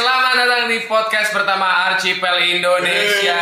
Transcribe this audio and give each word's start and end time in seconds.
selamat 0.00 0.32
datang 0.32 0.64
di 0.72 0.80
podcast 0.88 1.28
pertama 1.28 1.92
Archipel 1.92 2.56
Indonesia. 2.56 3.36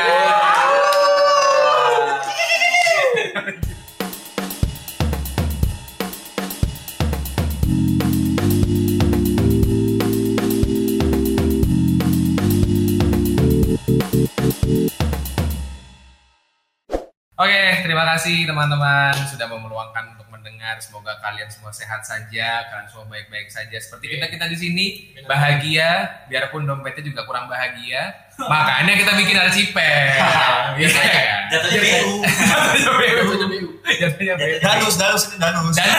Oke, 17.38 17.62
terima 17.86 18.02
kasih 18.02 18.50
teman-teman 18.50 19.14
sudah 19.30 19.46
mau 19.46 19.62
meluangkan 19.62 20.10
untuk 20.18 20.26
mendengar. 20.38 20.78
Semoga 20.78 21.18
kalian 21.18 21.50
semua 21.50 21.74
sehat 21.74 22.06
saja, 22.06 22.62
kalian 22.70 22.86
semua 22.86 23.06
baik-baik 23.10 23.50
saja. 23.50 23.74
Seperti 23.74 24.16
kita 24.16 24.26
kita 24.30 24.46
di 24.46 24.56
sini 24.56 24.86
bahagia, 25.26 26.22
biarpun 26.30 26.64
dompetnya 26.64 27.02
juga 27.02 27.26
kurang 27.26 27.50
bahagia. 27.50 28.14
Makanya 28.52 28.94
kita 28.94 29.12
bikin 29.18 29.36
archipel. 29.36 30.14
Iya 30.78 30.88
kan? 30.94 31.42
Jatuhnya 31.50 31.80
BU. 31.82 32.14
Jatuhnya 32.22 33.46
BU. 33.50 33.68
Jatuhnya 33.82 34.34
BU. 34.38 34.56
Danus, 34.62 34.94
danus 34.94 35.22
ini 35.26 35.36
danus. 35.42 35.74
Dan 35.74 35.90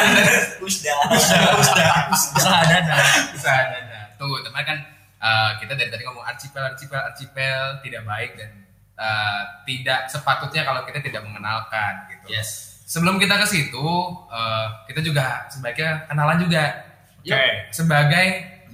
Usda. 0.64 0.96
Usaha 1.12 2.62
dana. 2.64 2.96
usaha 3.36 3.62
dana. 3.68 4.00
Tunggu, 4.16 4.40
teman 4.40 4.64
kan 4.64 4.78
eh, 5.20 5.52
kita 5.60 5.76
dari 5.76 5.92
tadi 5.92 6.08
ngomong 6.08 6.24
archipel, 6.24 6.64
archipel, 6.64 6.96
archipel 6.96 7.84
tidak 7.84 8.08
baik 8.08 8.32
dan 8.40 8.52
eh, 8.96 9.42
tidak 9.68 10.08
sepatutnya 10.08 10.64
kalau 10.64 10.88
kita 10.88 11.04
tidak 11.04 11.28
mengenalkan 11.28 12.08
gitu. 12.08 12.26
Yes. 12.32 12.79
Sebelum 12.90 13.22
kita 13.22 13.38
ke 13.38 13.46
situ, 13.46 13.88
eh, 14.34 14.66
kita 14.90 15.06
juga 15.06 15.46
sebaiknya 15.54 16.10
kenalan 16.10 16.42
juga. 16.42 16.90
Oke. 17.22 17.70
Sebagai 17.70 18.26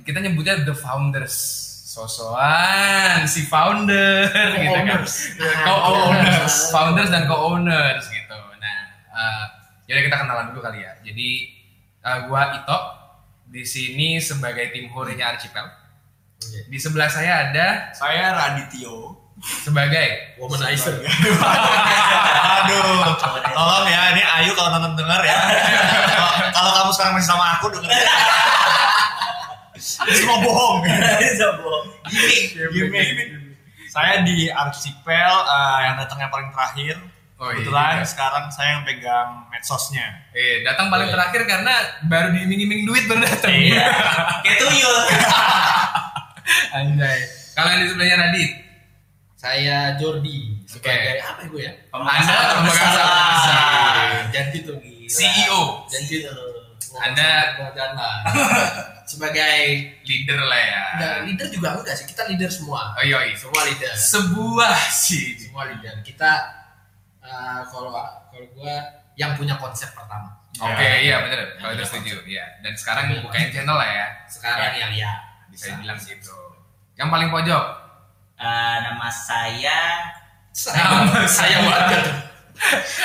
kita 0.07 0.23
nyebutnya 0.23 0.63
the 0.63 0.71
founders. 0.71 1.35
Sosokan 1.95 3.23
si 3.27 3.47
founder 3.47 4.27
gitu 4.59 4.79
kan. 4.87 5.03
Co-owners, 5.67 6.55
founders 6.71 7.11
dan 7.11 7.27
co-owners 7.27 8.07
gitu. 8.07 8.39
Nah, 8.59 8.79
eh 9.11 9.43
yaudah 9.91 10.03
kita 10.07 10.15
kenalan 10.23 10.51
dulu 10.55 10.63
kali 10.63 10.83
ya. 10.83 10.95
Jadi 11.03 11.29
eh, 11.99 12.19
gua 12.31 12.63
Ito 12.63 12.79
di 13.51 13.67
sini 13.67 14.19
sebagai 14.23 14.71
tim 14.71 14.87
horinya 14.95 15.35
Archipel. 15.35 15.67
Di 16.71 16.77
sebelah 16.79 17.11
saya 17.11 17.51
ada 17.51 17.91
Saya 17.91 18.31
Radityo. 18.31 19.24
Sebagai 19.41 20.37
Womanizer. 20.39 20.95
Aduh, 22.55 23.03
tolong 23.51 23.85
ya, 23.85 24.01
ini 24.15 24.23
Ayu 24.23 24.51
kalau 24.53 24.73
nonton 24.73 24.95
denger 24.95 25.21
ya. 25.21 25.37
Kalau- 26.51 26.73
kamu 26.75 26.91
sekarang 26.93 27.13
masih 27.15 27.29
sama 27.29 27.45
aku 27.57 27.65
denger. 27.69 27.89
ya. 27.89 28.05
Ini 29.75 30.13
semua 30.13 30.37
bohong. 30.39 30.77
Sombong. 31.39 31.83
Gimik. 32.71 33.09
Saya 33.89 34.21
di 34.21 34.47
Archipel 34.47 35.33
eh, 35.45 35.77
yang 35.83 35.95
datangnya 35.97 36.27
paling 36.27 36.51
terakhir. 36.51 36.95
Oh, 37.35 37.51
iya 37.51 37.59
Kebetulan 37.59 37.99
juga. 37.99 38.07
sekarang 38.07 38.45
saya 38.47 38.69
yang 38.71 38.83
pegang 38.87 39.29
medsosnya. 39.51 40.07
eh 40.31 40.63
datang 40.63 40.87
paling 40.87 41.11
Iya. 41.11 41.15
terakhir 41.19 41.41
karena 41.43 41.73
baru 42.05 42.31
diiming-iming 42.31 42.87
duit 42.87 43.03
baru 43.05 43.23
datang. 43.23 43.51
Iya. 43.51 43.83
Kayak 44.43 44.57
tuyul. 44.61 44.97
Anjay. 46.71 47.19
Kalau 47.51 47.69
yang 47.71 47.81
di 47.81 47.87
sebelahnya 47.87 48.17
Radit, 48.19 48.51
Saya 49.45 49.93
Jordi 50.01 50.57
sebagai 50.65 51.21
apa 51.21 51.45
gue 51.45 51.61
ya? 51.61 51.73
Anda 51.93 52.33
pemegang 52.57 52.93
saham 52.97 53.25
besar. 53.29 53.93
Jangan 54.33 54.49
gitu 54.57 54.71
gila. 54.81 55.05
CEO. 55.05 55.61
Jangan 55.85 56.05
gitu. 56.09 56.29
Anda- 56.97 57.53
sebagai 59.11 59.57
leader 60.01 60.39
lah 60.41 60.57
ya. 60.57 60.83
enggak, 60.97 61.15
leader 61.29 61.47
juga 61.53 61.77
enggak 61.77 61.93
sih 61.93 62.09
kita 62.09 62.25
leader 62.25 62.49
semua. 62.49 62.97
Oh 62.97 63.05
iya, 63.05 63.21
iya. 63.21 63.37
Semua 63.37 63.61
leader. 63.69 63.93
Sebuah 63.93 64.75
sih. 64.89 65.37
Semua 65.37 65.69
leader. 65.69 65.93
Kita 66.01 66.31
eh, 67.21 67.61
kalau 67.69 67.93
kalau 67.93 68.47
gue 68.49 68.75
yang 69.13 69.37
punya 69.37 69.61
konsep 69.61 69.93
pertama. 69.93 70.33
Oke, 70.57 70.81
Ya. 70.81 70.97
iya 70.97 71.15
bener. 71.21 71.53
Kalau 71.61 71.77
itu 71.77 71.85
setuju, 71.85 72.17
iya. 72.25 72.49
Dan 72.65 72.73
sekarang 72.73 73.13
bukain 73.21 73.53
channel 73.53 73.77
lah 73.77 73.89
ya. 73.93 74.07
Sekarang 74.25 74.73
yang 74.73 74.89
ya 74.89 75.13
Bisa 75.53 75.69
dibilang 75.77 76.01
gitu. 76.01 76.33
Yang 76.97 77.09
paling 77.13 77.29
pojok. 77.29 77.84
Eh, 78.35 78.45
nama 78.81 79.07
saya 79.07 79.79
Nama 80.51 81.23
saya 81.25 81.57
warga. 81.61 81.99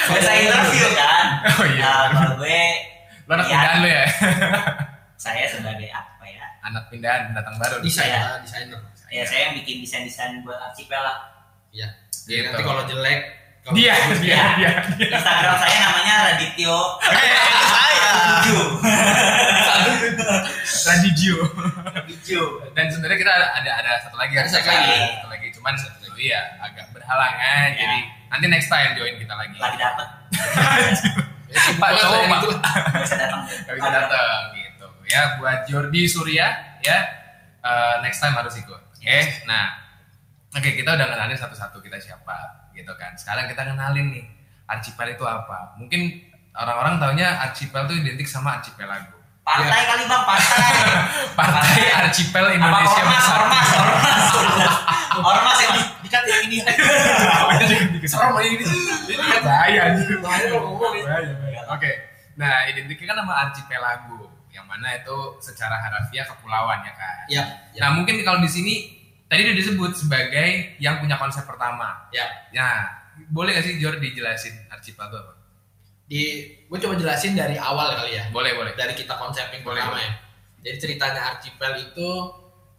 biasa 0.07 0.31
interview 0.33 0.87
kan. 0.95 1.27
Oh 1.45 1.67
iya. 1.67 1.83
Nah, 1.83 2.05
kalau 2.11 2.33
gue 2.39 2.63
Lo 3.27 3.33
anak 3.33 3.47
Iya. 3.47 3.55
pindahan 3.55 3.79
lo 3.79 3.89
ya? 3.89 4.05
saya 5.17 5.45
sebagai 5.47 5.89
apa 5.89 6.25
ya? 6.25 6.47
Anak 6.63 6.85
pindahan 6.89 7.31
datang 7.31 7.59
baru. 7.59 7.79
desain 7.79 8.11
Iya. 8.11 8.43
desainer. 8.43 8.79
Ya 9.09 9.23
saya 9.23 9.41
yang 9.49 9.55
bikin 9.59 9.83
desain-desain 9.83 10.43
buat 10.43 10.59
archipel 10.61 10.99
lah. 10.99 11.31
Iya. 11.71 11.91
Gitu. 12.21 12.47
Nanti 12.47 12.63
kalau 12.63 12.83
jelek 12.85 13.21
kalau 13.71 13.79
Dia, 13.79 13.95
bagus, 13.95 14.19
dia, 14.19 14.35
Iya. 14.35 14.47
dia. 14.59 14.71
Instagram 15.15 15.55
saya 15.63 15.79
namanya 15.87 16.15
Radityo. 16.35 16.77
Eh, 17.07 17.23
itu 17.23 17.63
saya. 17.71 18.11
Tujuh. 18.11 18.67
Radio. 20.91 21.37
Tujuh. 22.11 22.47
Dan 22.75 22.91
sebenarnya 22.91 23.19
kita 23.23 23.31
ada 23.31 23.71
ada, 23.79 23.93
satu 24.03 24.19
lagi, 24.19 24.35
Ada 24.35 24.51
satu 24.51 24.67
lagi. 24.67 24.99
Satu 25.23 25.29
lagi, 25.31 25.47
cuman 25.55 25.75
iya 26.21 26.41
agak 26.61 26.93
berhalangan. 26.93 27.69
Ya. 27.75 27.81
Jadi 27.81 27.99
nanti 28.29 28.47
next 28.51 28.69
time 28.69 28.93
join 28.93 29.17
kita 29.17 29.35
lagi. 29.35 29.57
Lagi 29.57 29.77
dapet. 29.81 30.09
Pak 31.81 31.91
cowok 31.99 32.23
Pak. 32.31 32.41
bisa 33.03 33.17
datang. 33.17 33.43
Gak 33.47 33.75
bisa 33.75 33.91
datang 33.91 34.41
gitu. 34.55 34.87
Ya 35.11 35.23
buat 35.41 35.67
Jordi 35.67 36.03
Surya 36.07 36.47
ya 36.85 36.99
eh, 37.65 37.95
next 38.05 38.21
time 38.21 38.37
harus 38.37 38.55
ikut. 38.55 38.79
Oke. 39.01 39.19
Nah, 39.49 39.81
oke 40.55 40.71
kita 40.77 40.91
udah 40.95 41.07
kenalin 41.09 41.39
satu-satu 41.41 41.81
kita 41.81 41.97
siapa 41.99 42.60
gitu 42.73 42.93
kan. 42.95 43.13
Sekarang 43.15 43.47
kita 43.47 43.63
kenalin 43.65 44.11
nih 44.11 44.25
Archipel 44.67 45.15
itu 45.15 45.25
apa. 45.25 45.75
Mungkin 45.77 46.23
orang-orang 46.53 46.99
taunya 46.99 47.39
Archipel 47.43 47.87
itu 47.87 47.95
identik 48.01 48.27
sama 48.27 48.59
archipelago. 48.59 49.19
Partai 49.41 49.83
kali 49.83 50.05
bang, 50.07 50.23
partai. 50.23 50.73
Partai 51.39 51.81
Archipel 52.07 52.55
Indonesia 52.55 53.03
ormas, 53.03 53.09
Bersatu. 53.19 53.41
ormas, 53.41 53.69
ormas. 53.75 54.75
Ormas 55.21 55.59
yang 55.59 55.73
di- 55.75 55.91
Dikat 56.07 56.23
yang 56.23 56.43
ini. 56.47 56.59
Serem 58.11 58.31
aja 58.31 58.47
ini. 58.47 58.65
Bahaya. 59.43 59.83
Bahaya 60.23 60.55
ini. 60.55 61.03
Bahaya. 61.03 61.63
Oke. 61.75 61.91
Nah, 62.39 62.71
identiknya 62.71 63.11
kan 63.11 63.27
nama 63.27 63.35
archipelago 63.49 64.31
yang 64.51 64.67
mana 64.71 64.97
itu 64.97 65.17
secara 65.43 65.79
harafiah 65.79 66.27
kepulauan 66.27 66.83
ya 66.83 66.93
kan. 66.95 67.17
Iya. 67.27 67.43
iya. 67.75 67.81
Nah, 67.83 67.91
mungkin 67.99 68.23
kalau 68.23 68.39
di 68.39 68.51
sini 68.51 68.75
tadi 69.31 69.47
udah 69.47 69.57
disebut 69.57 69.93
sebagai 69.95 70.49
yang 70.77 70.99
punya 70.99 71.15
konsep 71.15 71.47
pertama. 71.47 72.11
Ya. 72.11 72.27
Nah, 72.51 72.91
boleh 73.29 73.55
gak 73.55 73.63
sih 73.63 73.79
Jor 73.79 73.97
dijelasin 73.97 74.67
archipelago 74.67 75.17
apa? 75.17 75.33
Di 76.05 76.23
gue 76.67 76.77
coba 76.77 76.99
jelasin 76.99 77.33
dari 77.33 77.55
awal 77.55 77.95
kali 77.95 78.19
ya. 78.19 78.27
Boleh, 78.29 78.53
boleh. 78.53 78.75
dari 78.75 78.93
kita 78.93 79.15
konsepin 79.15 79.63
Boleh, 79.63 79.79
pertama 79.79 79.95
boleh. 79.95 80.05
ya. 80.05 80.13
Jadi 80.61 80.77
ceritanya 80.77 81.21
Archipel 81.31 81.73
itu 81.81 82.11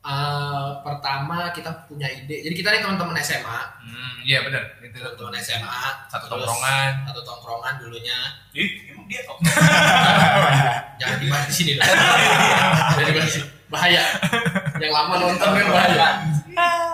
eh, 0.02 0.70
pertama 0.84 1.50
kita 1.50 1.72
punya 1.88 2.06
ide. 2.06 2.44
Jadi 2.44 2.54
kita 2.54 2.70
nih 2.70 2.82
teman-teman 2.82 3.16
SMA, 3.18 3.60
Hmm, 3.82 4.14
iya 4.22 4.44
benar. 4.44 4.62
Itu 4.78 5.00
teman-teman 5.00 5.34
SMA, 5.40 5.82
Satu 6.06 6.28
tongkrongan. 6.28 7.08
satu 7.08 7.22
tongkrongan 7.24 7.74
dulunya. 7.80 8.20
Ih, 8.52 8.70
emang 8.92 9.08
dia 9.08 9.24
kok. 9.24 9.38
Jangan 11.02 11.18
dibahas 11.18 11.46
di 11.48 11.56
sini 11.56 11.74
lah. 11.80 11.86
Jangan 12.94 13.08
dibahas 13.10 13.26
di 13.26 13.34
sini. 13.40 13.48
Bahaya. 13.72 14.04
Yang 14.82 14.94
lama 14.94 15.14
nonton 15.18 15.48
kan 15.48 15.66
bahaya. 15.70 16.10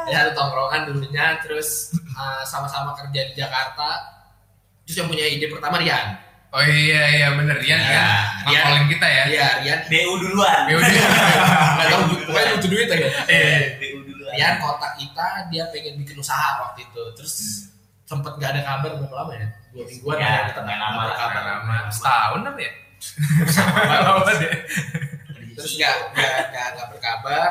Ya 0.07 0.17
satu 0.23 0.31
tongkrongan 0.35 0.81
dulunya, 0.87 1.25
terus 1.41 1.91
eh, 1.95 2.43
sama-sama 2.43 2.91
kerja 2.93 3.21
di 3.27 3.33
Jakarta. 3.33 3.89
Terus 4.83 4.95
yang 4.99 5.07
punya 5.07 5.25
ide 5.25 5.47
pertama 5.47 5.79
Rian. 5.79 6.19
Oh 6.47 6.63
iya 6.63 7.03
iya 7.11 7.27
bener 7.35 7.59
Rian 7.59 7.75
Ya, 7.75 7.91
kan 7.91 8.47
Rian. 8.47 8.63
ngapalin 8.63 8.85
kita 8.87 9.07
ya. 9.07 9.23
Iya, 9.27 9.47
Rian. 9.63 9.79
BU 9.87 10.13
duluan. 10.21 10.61
Ya 10.67 10.75
udah. 10.75 10.91
Nggak 11.75 11.87
tahu, 11.91 12.03
pokoknya 12.23 12.49
butuh 12.55 12.69
duit 12.71 12.87
aja. 12.87 13.07
Eh, 13.27 13.59
BU 13.79 13.97
duluan. 14.05 14.31
Rian 14.31 14.55
kontak 14.59 14.91
kita 14.95 15.27
dia 15.47 15.63
pengen 15.71 15.93
bikin 15.99 16.19
usaha 16.19 16.59
waktu 16.61 16.83
itu 16.83 17.03
terus 17.15 17.35
sempet 18.03 18.39
nggak 18.39 18.55
ada 18.55 18.61
kabar 18.63 18.91
berapa 18.95 19.15
lama 19.19 19.33
ya 19.35 19.47
dua 19.71 19.83
mingguan 19.83 20.15
Ya, 20.15 20.27
ya, 20.31 20.41
kita 20.47 20.59
nggak 20.63 20.79
lama 20.79 21.01
lah, 21.11 21.15
kabar 21.19 21.43
lama 21.43 21.75
setahun 21.91 22.39
apa 22.43 22.59
ya? 22.59 22.71
Sama 23.51 24.31
deh. 24.39 24.53
terus 25.55 25.71
nggak 25.75 25.95
nggak 26.15 26.31
nggak 26.47 26.67
nggak 26.71 26.87
berkabar 26.91 27.49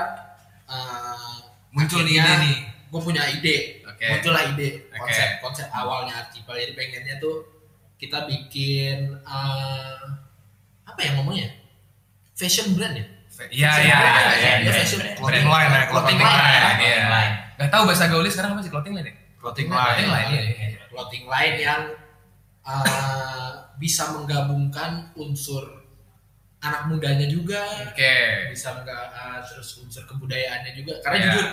Eh, 0.67 1.37
Muncul 1.71 2.03
ide 2.03 2.33
nih. 2.43 2.57
gue 2.87 3.01
punya 3.03 3.23
ide 3.29 3.83
Oke. 3.85 4.07
muncullah 4.09 4.43
ide 4.51 4.89
konsep 4.91 5.39
konsep 5.39 5.67
awalnya 5.71 6.23
Archipel 6.23 6.55
jadi 6.55 6.73
pengennya 6.73 7.15
tuh 7.19 7.45
kita 7.95 8.25
bikin 8.25 9.15
eh, 9.17 10.03
apa 10.83 11.01
ya 11.01 11.11
ngomongnya 11.15 11.51
fashion 12.33 12.75
brand 12.75 12.95
ya 12.95 13.07
Iya 13.37 13.53
iya 13.53 13.69
iya 13.77 13.97
iya. 14.01 14.25
Ya, 14.41 14.53
iya. 14.65 14.73
fashion 14.73 15.01
Clothing 15.13 15.45
line 15.45 15.69
ya, 15.69 15.83
clothing 15.87 16.17
clothing 16.17 16.19
line 16.19 16.41
line. 16.41 16.57
ya. 16.57 16.61
Clothing 16.65 17.11
line. 17.13 17.33
Gak 17.57 17.69
tahu 17.69 17.83
bahasa 17.85 18.05
gaulnya 18.09 18.33
sekarang 18.33 18.51
apa 18.57 18.61
sih 18.65 18.73
clothing 18.73 18.95
line 18.97 19.07
ya? 19.07 19.15
Clothing 19.37 19.67
Clothing 19.69 20.09
line. 20.09 20.25
line 20.25 20.29
iya. 20.33 20.43
iya. 20.73 20.81
clothing 20.89 21.25
line 21.29 21.57
yang 21.61 21.83
eh, 22.65 23.49
bisa 23.77 24.05
menggabungkan 24.11 25.13
unsur 25.15 25.85
anak 26.59 26.83
mudanya 26.87 27.25
juga 27.25 27.61
Oke. 27.85 28.17
bisa 28.51 28.73
nggak 28.75 29.05
uh, 29.11 29.39
terus 29.43 29.77
unsur 29.79 30.03
kebudayaannya 30.05 30.73
juga 30.75 30.99
karena 31.01 31.17
Ya. 31.19 31.25
jujur 31.29 31.47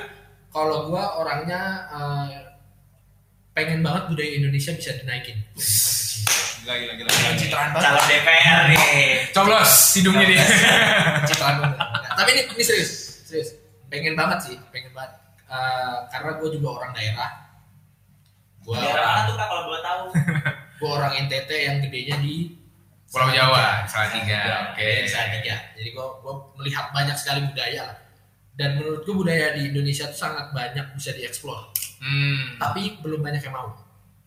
kalau 0.50 0.88
gua 0.88 1.18
orangnya 1.18 1.62
uh, 1.88 2.30
pengen 3.52 3.82
banget 3.82 4.04
budaya 4.08 4.32
Indonesia 4.34 4.72
bisa 4.72 4.92
dinaikin 4.96 5.38
Gila 6.64 6.74
gila 6.74 6.94
gila. 6.96 7.10
citraan 7.36 7.70
banget 7.70 7.84
Calon 7.86 8.06
DPR 8.08 8.60
nih. 8.66 8.80
Coblos 9.30 9.72
hidungnya 9.94 10.26
dia. 10.32 10.44
citraan 11.26 11.56
banget 11.60 11.78
Nggak, 11.78 12.14
tapi 12.16 12.30
ini, 12.32 12.42
ini 12.50 12.64
serius 12.64 12.92
serius 13.24 13.50
pengen 13.88 14.14
banget 14.14 14.40
sih 14.44 14.58
pengen 14.70 14.92
banget 14.92 15.20
Uh, 15.46 16.10
karena 16.10 16.34
gue 16.34 16.50
juga 16.50 16.82
orang 16.82 16.98
daerah 16.98 17.30
gue 18.60 18.74
Daerah 18.74 19.06
mana 19.06 19.22
tuh 19.24 19.36
kak 19.36 19.46
kalau 19.46 19.64
boleh 19.70 19.82
tahu? 19.84 20.04
gue 20.82 20.90
orang 20.90 21.14
NTT 21.20 21.50
yang 21.54 21.78
gedenya 21.78 22.16
di 22.18 22.58
Pulau 23.14 23.30
Jawa, 23.30 23.86
Salatiga. 23.86 24.74
Oke. 24.74 24.82
Oke, 24.82 25.06
Salatiga. 25.06 25.56
Jadi 25.78 25.90
gue 25.92 26.08
melihat 26.58 26.90
banyak 26.90 27.14
sekali 27.14 27.46
budaya 27.46 27.86
lah. 27.86 27.98
Dan 28.54 28.76
menurutku 28.76 29.14
budaya 29.16 29.54
di 29.54 29.70
Indonesia 29.70 30.06
itu 30.06 30.18
sangat 30.18 30.50
banyak 30.50 30.82
bisa 30.94 31.14
dieksplor. 31.14 31.70
Hmm. 31.98 32.58
Tapi 32.58 32.98
belum 33.00 33.22
banyak 33.22 33.40
yang 33.40 33.54
mau. 33.54 33.70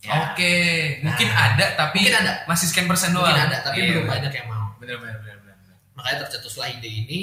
Ya. 0.00 0.31
Oke, 0.31 0.55
mungkin 1.03 1.27
Nah. 1.27 1.50
ada 1.50 1.67
tapi 1.75 1.99
Mungkin 2.00 2.15
ada. 2.17 2.33
masih 2.47 2.67
sekian 2.69 2.87
persen 2.87 3.11
doang. 3.11 3.27
Mungkin 3.27 3.43
ada, 3.44 3.59
tapi 3.61 3.77
Iya, 3.77 3.87
belum 3.91 4.05
bener. 4.05 4.15
banyak 4.15 4.33
yang 4.33 4.47
mau. 4.47 4.67
Bener 4.79 4.97
bener 4.97 5.19
bener. 5.19 5.37
bener. 5.41 5.56
Makanya 5.93 6.17
tercetuslah 6.23 6.69
ide 6.71 6.87
ini. 6.87 7.21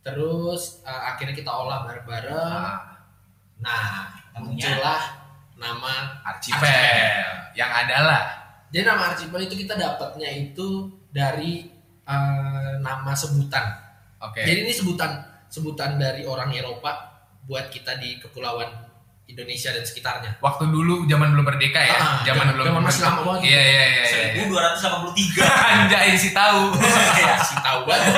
Terus 0.00 0.80
eh, 0.82 1.02
akhirnya 1.04 1.36
kita 1.36 1.50
olah 1.50 1.84
bareng-bareng. 1.84 2.32
Ah, 2.32 2.96
Nah, 3.58 4.08
Temunya. 4.32 4.70
muncullah 4.70 5.02
nama 5.54 5.94
Archipel 6.24 7.26
yang 7.52 7.66
adalah 7.68 8.47
Jadi 8.68 8.84
nama 8.84 9.02
Archipel 9.08 9.40
itu 9.42 9.54
kita 9.56 9.74
dapatnya 9.74 10.28
itu 10.28 10.68
dari 11.08 11.64
eh, 12.02 12.72
nama 12.78 13.12
sebutan. 13.12 13.64
Oke. 14.20 14.42
Jadi 14.42 14.58
ini 14.62 14.72
sebutan 14.72 15.10
sebutan 15.46 15.96
dari 15.96 16.22
orang 16.22 16.50
Eropa 16.50 16.92
buat 17.42 17.68
kita 17.68 17.96
di 17.96 18.18
kepulauan 18.18 18.68
Indonesia 19.24 19.68
dan 19.70 19.80
sekitarnya. 19.82 20.40
Waktu 20.40 20.64
dulu 20.66 21.04
zaman 21.04 21.32
belum 21.32 21.44
merdeka 21.44 21.76
ya, 21.78 21.92
Ah, 21.92 22.20
zaman 22.22 22.48
zaman- 22.48 22.48
belum 22.54 22.66
zaman 22.66 22.82
masih 22.82 23.02
lama 23.04 23.20
banget. 23.22 23.42
Iya 23.44 23.60
iya 23.62 23.84
iya. 23.84 24.04
iya. 24.04 24.44
1283. 24.48 25.44
Anjay 25.72 26.08
si 26.14 26.30
tahu. 26.32 26.60
Kasih 27.36 27.58
tahu 27.60 27.80
banget. 27.84 28.08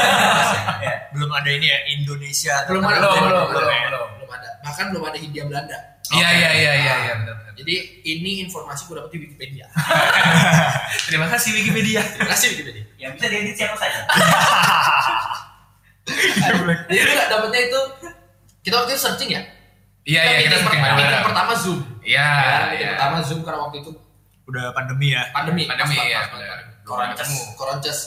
Belum 1.11 1.31
ada 1.31 1.51
ini 1.51 1.67
ya 1.67 1.79
Indonesia. 1.93 2.55
belum 2.67 2.83
ada 2.83 2.95
Belum, 2.97 3.11
belum, 3.11 3.27
belum, 3.27 3.27
belum, 3.27 3.51
belum, 3.51 3.87
belum. 3.87 4.09
belum 4.19 4.31
ada. 4.31 4.49
Bahkan 4.63 4.85
belum 4.91 5.05
ada 5.05 5.19
Hindia 5.19 5.45
Belanda. 5.45 5.79
Iya 6.11 6.29
iya 6.33 6.51
iya 6.53 6.73
iya 6.77 6.95
iya 7.01 7.13
benar. 7.23 7.37
Jadi 7.55 7.75
ini 8.09 8.31
informasi 8.41 8.89
gue 8.89 8.97
dapet 8.97 9.11
di 9.13 9.19
Wikipedia. 9.21 9.67
Terima 11.11 11.27
kasih 11.27 11.51
Wikipedia. 11.53 12.01
Terima 12.07 12.31
kasih 12.31 12.47
Wikipedia. 12.55 12.85
Yang 12.97 13.13
bisa 13.19 13.27
diedit 13.29 13.55
siapa 13.57 13.75
saja. 13.75 14.01
Jadi 16.07 17.07
kita 17.07 17.25
dapetnya 17.29 17.61
itu 17.67 17.81
kita 18.63 18.75
waktu 18.77 18.91
itu 18.95 19.01
searching 19.01 19.31
ya. 19.31 19.43
Iya 20.03 20.21
iya 20.25 20.39
kita 20.45 20.57
searching 20.59 20.81
pertama, 20.81 20.99
meeting 20.99 21.25
pertama 21.25 21.53
Zoom. 21.55 21.79
Iya 22.01 22.27
Ya, 22.27 22.57
iya. 22.73 22.89
pertama 22.95 23.17
Zoom 23.21 23.41
karena 23.43 23.61
waktu 23.61 23.77
itu 23.81 23.91
Udah 24.47 24.65
pandemi 24.73 25.15
ya. 25.15 25.23
pandemi. 25.31 25.63
Pandemi, 25.65 25.95
pas- 25.95 26.07
iya, 26.07 26.21
pandemi. 26.27 26.73
Koronces. 26.83 27.31
Koronces. 27.55 27.99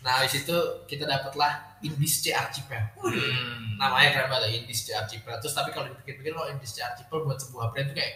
Nah, 0.00 0.20
di 0.20 0.30
situ 0.30 0.56
kita 0.84 1.04
dapatlah 1.04 1.80
Indische 1.80 2.32
Archipel. 2.32 2.80
Hmm. 2.96 3.76
Namanya 3.76 4.08
keren 4.12 4.28
banget 4.30 4.64
Indische 4.64 4.92
Archipel. 4.92 5.36
Terus 5.40 5.52
tapi 5.52 5.72
kalau 5.72 5.92
dipikir-pikir 5.92 6.32
kalau 6.32 6.48
Indische 6.48 6.80
Archipel 6.80 7.20
buat 7.20 7.36
sebuah 7.36 7.68
brand 7.70 7.88
itu 7.88 7.94
kayak 7.94 8.12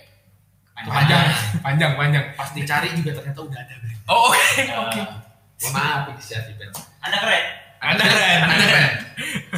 Panjang 0.87 1.27
panjang 1.59 1.93
panjang. 1.99 2.25
pas 2.39 2.49
dicari 2.55 2.95
juga 2.95 3.11
ternyata 3.19 3.41
udah 3.43 3.59
ada 3.59 3.75
brand. 3.83 3.99
Oh 4.07 4.31
oke 4.31 4.39
Eh, 4.63 4.67
oke. 4.79 5.01
Mohon 5.59 5.73
maaf 5.75 6.01
Archipel. 6.15 6.71
Anda 7.03 7.17
keren. 7.19 7.45
Anda 7.83 8.05
keren. 8.07 8.39
Ada 8.47 8.65
brand. 8.71 8.95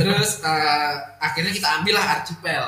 Terus 0.01 0.31
eh, 0.41 0.93
akhirnya 1.21 1.53
kita 1.53 1.69
ambil 1.81 1.95
lah 2.01 2.07
Archipel. 2.17 2.65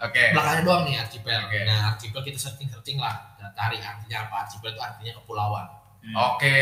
Oke. 0.00 0.22
Belakangnya 0.32 0.62
doang 0.62 0.82
nih 0.86 0.96
Archipel. 1.02 1.40
Oke. 1.50 1.58
Nah, 1.66 1.92
Archipel 1.92 2.22
kita 2.22 2.38
searching-searching 2.38 2.96
lah. 2.96 3.36
Nah, 3.36 3.50
cari 3.52 3.82
artinya 3.82 4.30
apa? 4.30 4.46
Archipel 4.46 4.70
itu 4.70 4.80
artinya 4.80 5.12
kepulauan. 5.18 5.66
Oke. 6.14 6.56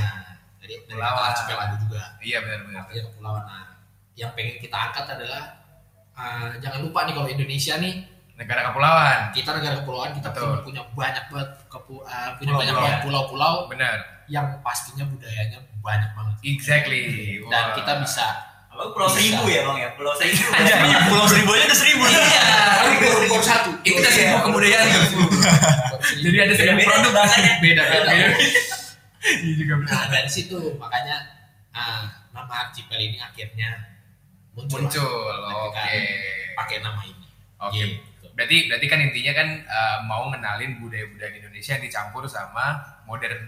Nah, 0.00 0.38
dari 0.62 0.74
dari 0.80 0.96
kata 0.96 0.96
Kepulauan. 0.96 1.28
Archipel 1.34 1.58
ada 1.58 1.74
juga. 1.82 2.02
Iya 2.22 2.38
benar 2.46 2.60
benar. 2.64 2.80
artinya 2.86 3.02
kepulauan. 3.10 3.42
Nah, 3.44 3.64
yang 4.14 4.30
pengen 4.38 4.56
kita 4.62 4.76
angkat 4.78 5.04
adalah 5.18 5.42
eh, 6.14 6.48
jangan 6.62 6.80
lupa 6.80 7.04
nih 7.04 7.12
kalau 7.18 7.28
Indonesia 7.28 7.74
nih 7.76 7.94
Negara 8.32 8.60
kepulauan. 8.68 9.18
kita 9.30 9.50
negara 9.52 9.74
kepulauan 9.78 10.10
kita 10.12 10.28
Betul. 10.30 10.64
punya, 10.64 10.82
banyak 10.90 11.24
banget 11.28 11.50
kepu, 11.68 12.00
eh, 12.00 12.30
punya 12.34 12.50
Pulau-pulau. 12.50 12.58
banyak 12.58 12.74
banget 12.74 12.98
pulau-pulau 13.00 13.54
Benar. 13.68 13.96
yang 14.26 14.46
pastinya 14.60 15.04
budayanya 15.04 15.58
banyak 15.78 16.10
banget 16.12 16.34
Exactly. 16.42 17.02
dan 17.46 17.72
kita 17.72 17.92
bisa 18.00 18.26
Apa 18.66 18.88
Pulau 18.88 19.04
Bisa. 19.04 19.20
Seribu 19.20 19.44
ya 19.46 19.60
bang 19.62 19.78
ya? 19.78 19.88
Pulau 19.92 20.16
Seribu. 20.16 20.42
Anjay. 20.56 20.80
Iya, 20.80 20.98
Pulau 21.04 21.26
Seribu 21.28 21.50
aja 21.52 21.64
ada 21.66 21.76
seribu. 21.76 22.02
Tapi 22.08 22.94
baru 22.96 23.18
baru 23.28 23.44
satu 23.44 23.70
Itu 23.84 24.00
udah 24.00 24.08
seribu 24.10 24.36
kebudayaan. 24.42 24.86
Jadi 26.24 26.36
ada 26.40 26.54
seribu 26.56 26.80
produk. 26.80 27.12
bahasanya. 27.12 27.52
Beda 27.60 27.82
Beda. 27.84 28.08
beda. 28.08 28.26
Iya 29.22 29.52
juga 29.54 29.72
benar. 29.76 29.90
nah 29.92 30.04
dari 30.08 30.26
situ 30.26 30.56
makanya 30.74 31.16
ah, 31.70 32.02
nama 32.32 32.52
archipel 32.66 32.96
ini 32.96 33.20
akhirnya 33.20 33.70
muncul. 34.50 34.80
Muncul. 34.82 35.20
Kita 35.30 35.62
Oke. 35.68 36.00
pakai 36.56 36.76
nama 36.80 37.00
ini 37.04 37.28
Oke. 37.60 37.76
Gitu. 37.76 38.00
Berarti 38.42 38.58
berarti 38.66 38.86
kan 38.86 38.98
intinya 38.98 39.32
kan 39.32 39.48
eh, 39.62 39.96
mau 40.02 40.26
ngenalin 40.28 40.82
budaya-budaya 40.82 41.30
Indonesia 41.32 41.78
yang 41.78 41.84
dicampur 41.84 42.26
sama 42.26 42.74
modern 43.06 43.38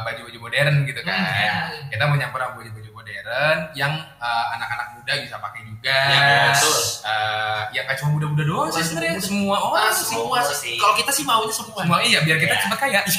baju-baju 0.00 0.38
modern 0.40 0.86
gitu 0.86 1.02
kan. 1.02 1.18
Hmm, 1.18 1.42
ya. 1.42 1.54
Kita 1.90 2.06
mau 2.06 2.14
nyampur 2.14 2.38
sama 2.38 2.54
baju-baju 2.54 2.90
modern 2.94 3.58
yang 3.74 3.92
eh, 3.98 4.46
anak-anak 4.54 4.94
muda 4.94 5.12
bisa 5.18 5.36
pakai 5.36 5.60
juga. 5.66 5.90
Ya, 6.06 6.54
betul. 6.54 6.78
Eh, 7.02 7.62
yang 7.74 7.82
nggak 7.84 7.96
cuma 7.98 8.10
muda-muda 8.14 8.44
doang 8.44 8.70
sih 8.70 8.84
sebenarnya 8.84 9.18
semua 9.18 9.56
Ah, 9.56 9.66
orang 9.66 9.90
semua 9.90 10.38
semua 10.38 10.54
sih. 10.54 10.58
sih. 10.62 10.76
Kalau 10.78 10.94
kita 10.94 11.10
sih 11.10 11.24
maunya 11.26 11.50
semua. 11.50 11.82
semua 11.82 11.98
iya 12.00 12.18
biar 12.22 12.38
kita 12.38 12.54
Ya. 12.54 12.60
cepat 12.62 12.78
kaya. 12.78 13.00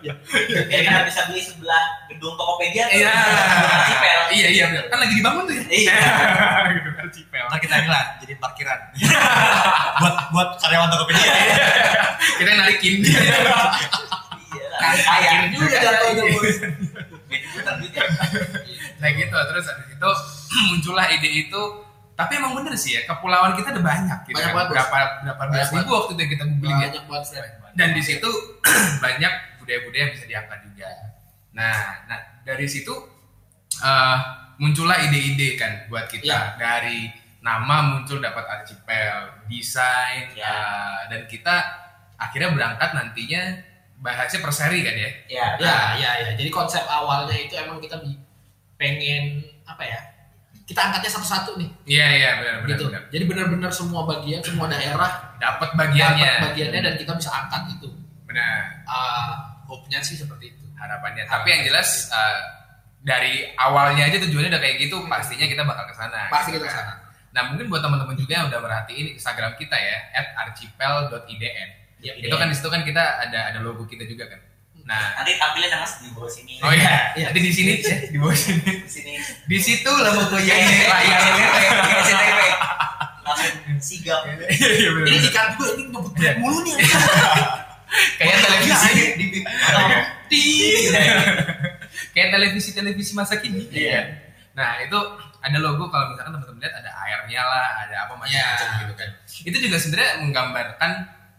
Biar 0.00 0.16
kita 0.80 1.00
bisa 1.04 1.20
beli 1.28 1.42
sebelah 1.42 1.84
gedung 2.20 2.36
Tokopedia 2.36 2.84
tuh. 2.84 3.00
Iya. 3.00 3.14
Archipel. 3.64 4.20
Iya 4.36 4.48
iya 4.52 4.64
benar. 4.68 4.84
Kan 4.92 4.98
lagi 5.00 5.14
dibangun 5.16 5.42
tuh 5.48 5.54
ya. 5.56 5.64
Iya. 5.72 5.96
Gitu 6.76 6.90
kan 6.92 7.06
Cipel. 7.08 7.44
Ntar 7.48 7.58
kita 7.64 7.74
lah 7.88 8.04
jadi 8.20 8.34
parkiran. 8.36 8.78
buat 10.04 10.14
buat 10.36 10.48
karyawan 10.60 10.88
Tokopedia. 10.92 11.32
Kita 12.36 12.50
narikin. 12.52 12.94
Iya 13.00 13.40
lah. 13.48 13.72
Kaya. 14.80 15.48
juga 15.48 15.76
jatuhnya, 15.80 16.24
Bos. 16.36 16.56
Nah 19.00 19.08
gitu 19.16 19.32
terus 19.32 19.64
habis 19.64 19.86
itu 19.88 20.10
muncullah 20.68 21.06
ide 21.08 21.48
itu 21.48 21.62
tapi 22.12 22.36
emang 22.36 22.52
bener 22.52 22.76
sih 22.76 23.00
ya 23.00 23.08
kepulauan 23.08 23.56
kita 23.56 23.72
ada 23.72 23.80
banyak 23.80 24.18
gitu 24.28 24.36
Banyak 24.36 24.52
kan. 24.52 24.56
banget, 24.60 24.70
berapa 24.76 24.96
berapa 25.24 25.42
belas 25.48 25.66
Banyak 25.72 25.80
ribu 25.80 25.90
waktu 25.96 26.12
itu 26.12 26.20
yang 26.20 26.32
kita 26.36 26.44
googling 26.52 26.76
ya 26.76 26.88
Banyak 26.92 27.04
banget, 27.08 27.24
Fred. 27.32 27.72
dan 27.80 27.88
di 27.96 28.02
situ 28.04 28.30
banyak 29.04 29.32
budaya-budaya 29.56 30.00
yang 30.04 30.12
bisa 30.12 30.26
diangkat 30.28 30.58
juga 30.68 30.88
nah 31.50 31.74
nah 32.06 32.18
dari 32.42 32.64
situ 32.64 32.92
eh, 33.76 34.16
muncullah 34.56 35.00
ide-ide 35.00 35.56
kan 35.56 35.86
buat 35.86 36.06
kita 36.06 36.26
Ya. 36.26 36.40
dari 36.54 37.08
nama 37.40 37.80
muncul 37.82 38.20
dapat 38.20 38.44
archipel 38.44 39.40
desain 39.46 40.28
Ya. 40.36 40.44
eh, 40.46 40.98
dan 41.10 41.20
kita 41.24 41.56
akhirnya 42.14 42.52
berangkat 42.52 42.92
nantinya 42.92 43.40
bahasnya 43.98 44.40
per 44.40 44.52
seri 44.52 44.80
kan 44.80 44.94
ya 44.94 45.10
Ya. 45.28 45.46
Ya, 45.56 45.76
ya, 45.96 46.10
ya. 46.22 46.30
Jadi 46.34 46.48
konsep 46.48 46.84
awalnya 46.84 47.36
itu 47.36 47.52
emang 47.54 47.80
kita 47.80 47.96
pengen 48.76 49.44
apa 49.64 49.84
ya? 49.84 50.00
Kita 50.64 50.86
angkatnya 50.86 51.10
satu-satu 51.10 51.58
nih, 51.58 51.66
iya 51.84 52.06
iya 52.14 52.30
benar 52.38 52.54
benar 52.62 52.68
gitu. 52.70 52.84
benar 52.86 53.02
Jadi 53.10 53.24
benar-benar 53.26 53.70
semua 53.74 54.06
bagian, 54.06 54.38
semua 54.38 54.70
daerah 54.70 55.34
dapat 55.36 55.74
bagiannya 55.74 56.22
dapat 56.38 56.42
bagiannya 56.54 56.80
dan 56.86 56.94
kita 56.94 57.12
bisa 57.18 57.26
angkat 57.34 57.74
itu. 57.74 57.90
benar 58.22 58.86
Uh, 58.86 59.34
hope-nya 59.66 59.98
sih 59.98 60.14
seperti 60.14 60.54
itu. 60.54 60.59
Harapannya. 60.80 61.24
Tapi 61.24 61.46
yang 61.48 61.62
jelas 61.62 62.08
uh, 62.08 62.40
dari 63.00 63.44
awalnya 63.54 64.08
aja 64.08 64.16
tujuannya 64.18 64.48
udah 64.48 64.60
kayak 64.60 64.76
gitu, 64.80 64.96
pastinya 65.04 65.44
kita 65.44 65.62
bakal 65.62 65.84
ke 65.84 65.94
sana. 65.94 66.28
Pasti 66.28 66.50
gitu 66.50 66.64
kita 66.64 66.68
kan. 66.68 66.76
sana. 66.80 66.94
Nah, 67.30 67.42
mungkin 67.46 67.70
buat 67.70 67.78
teman-teman 67.78 68.16
juga 68.16 68.32
yang 68.34 68.46
udah 68.48 68.58
merhatiin 68.58 69.14
Instagram 69.14 69.54
kita 69.54 69.76
ya, 69.76 69.96
@archipel.idn. 70.36 71.68
Ya, 72.00 72.12
Itu 72.16 72.34
kan 72.34 72.48
di 72.48 72.56
situ 72.56 72.66
kan 72.66 72.80
kita 72.80 72.98
ada 73.20 73.52
ada 73.52 73.58
logo 73.60 73.84
kita 73.84 74.02
juga 74.02 74.24
kan. 74.26 74.40
Nah, 74.82 75.14
Nanti 75.14 75.38
tampilin 75.38 75.70
mas 75.70 76.02
di 76.02 76.10
bawah 76.10 76.26
sini. 76.26 76.58
oh 76.58 76.72
iya, 76.72 76.90
Iya. 77.20 77.30
nanti 77.30 77.40
di 77.40 77.52
sini 77.52 77.72
ya, 77.78 77.96
di 78.10 78.18
bawah 78.18 78.34
sini. 78.34 78.64
Di 78.82 78.90
sini. 78.90 79.12
Di 79.46 79.58
situ 79.60 79.86
lah 79.86 80.10
logonya 80.10 80.54
ini 80.56 80.76
layarnya. 80.82 81.46
SCTV. 82.02 82.40
Langsung 83.22 83.78
sigap. 83.78 84.20
Iya 84.26 84.34
benar. 84.90 85.06
Ini 85.06 85.18
ikan 85.30 85.46
juga 85.54 85.66
ini 85.78 85.82
ngebut 85.86 86.12
Iya. 86.18 86.32
mulu 86.42 86.58
nih. 86.66 86.74
Kayak 88.18 88.36
televisi 88.42 88.90
Iya, 88.90 89.06
di 89.14 89.26
di- 90.30 90.88
kayak 92.12 92.28
televisi-televisi 92.30 93.12
masa 93.12 93.36
kini. 93.36 93.66
Iya. 93.68 94.00
Nah 94.54 94.80
itu 94.80 94.98
ada 95.40 95.58
logo 95.58 95.88
kalau 95.88 96.12
misalkan 96.12 96.32
teman-teman 96.32 96.60
lihat 96.60 96.74
ada 96.76 96.90
airnya 97.02 97.42
lah, 97.42 97.68
ada 97.80 97.96
apa 98.04 98.12
macam-macam 98.14 98.68
Iya. 98.68 98.80
gitu 98.80 98.94
kan. 98.94 99.08
Itu 99.42 99.56
juga 99.58 99.76
sebenarnya 99.76 100.12
menggambarkan 100.20 100.90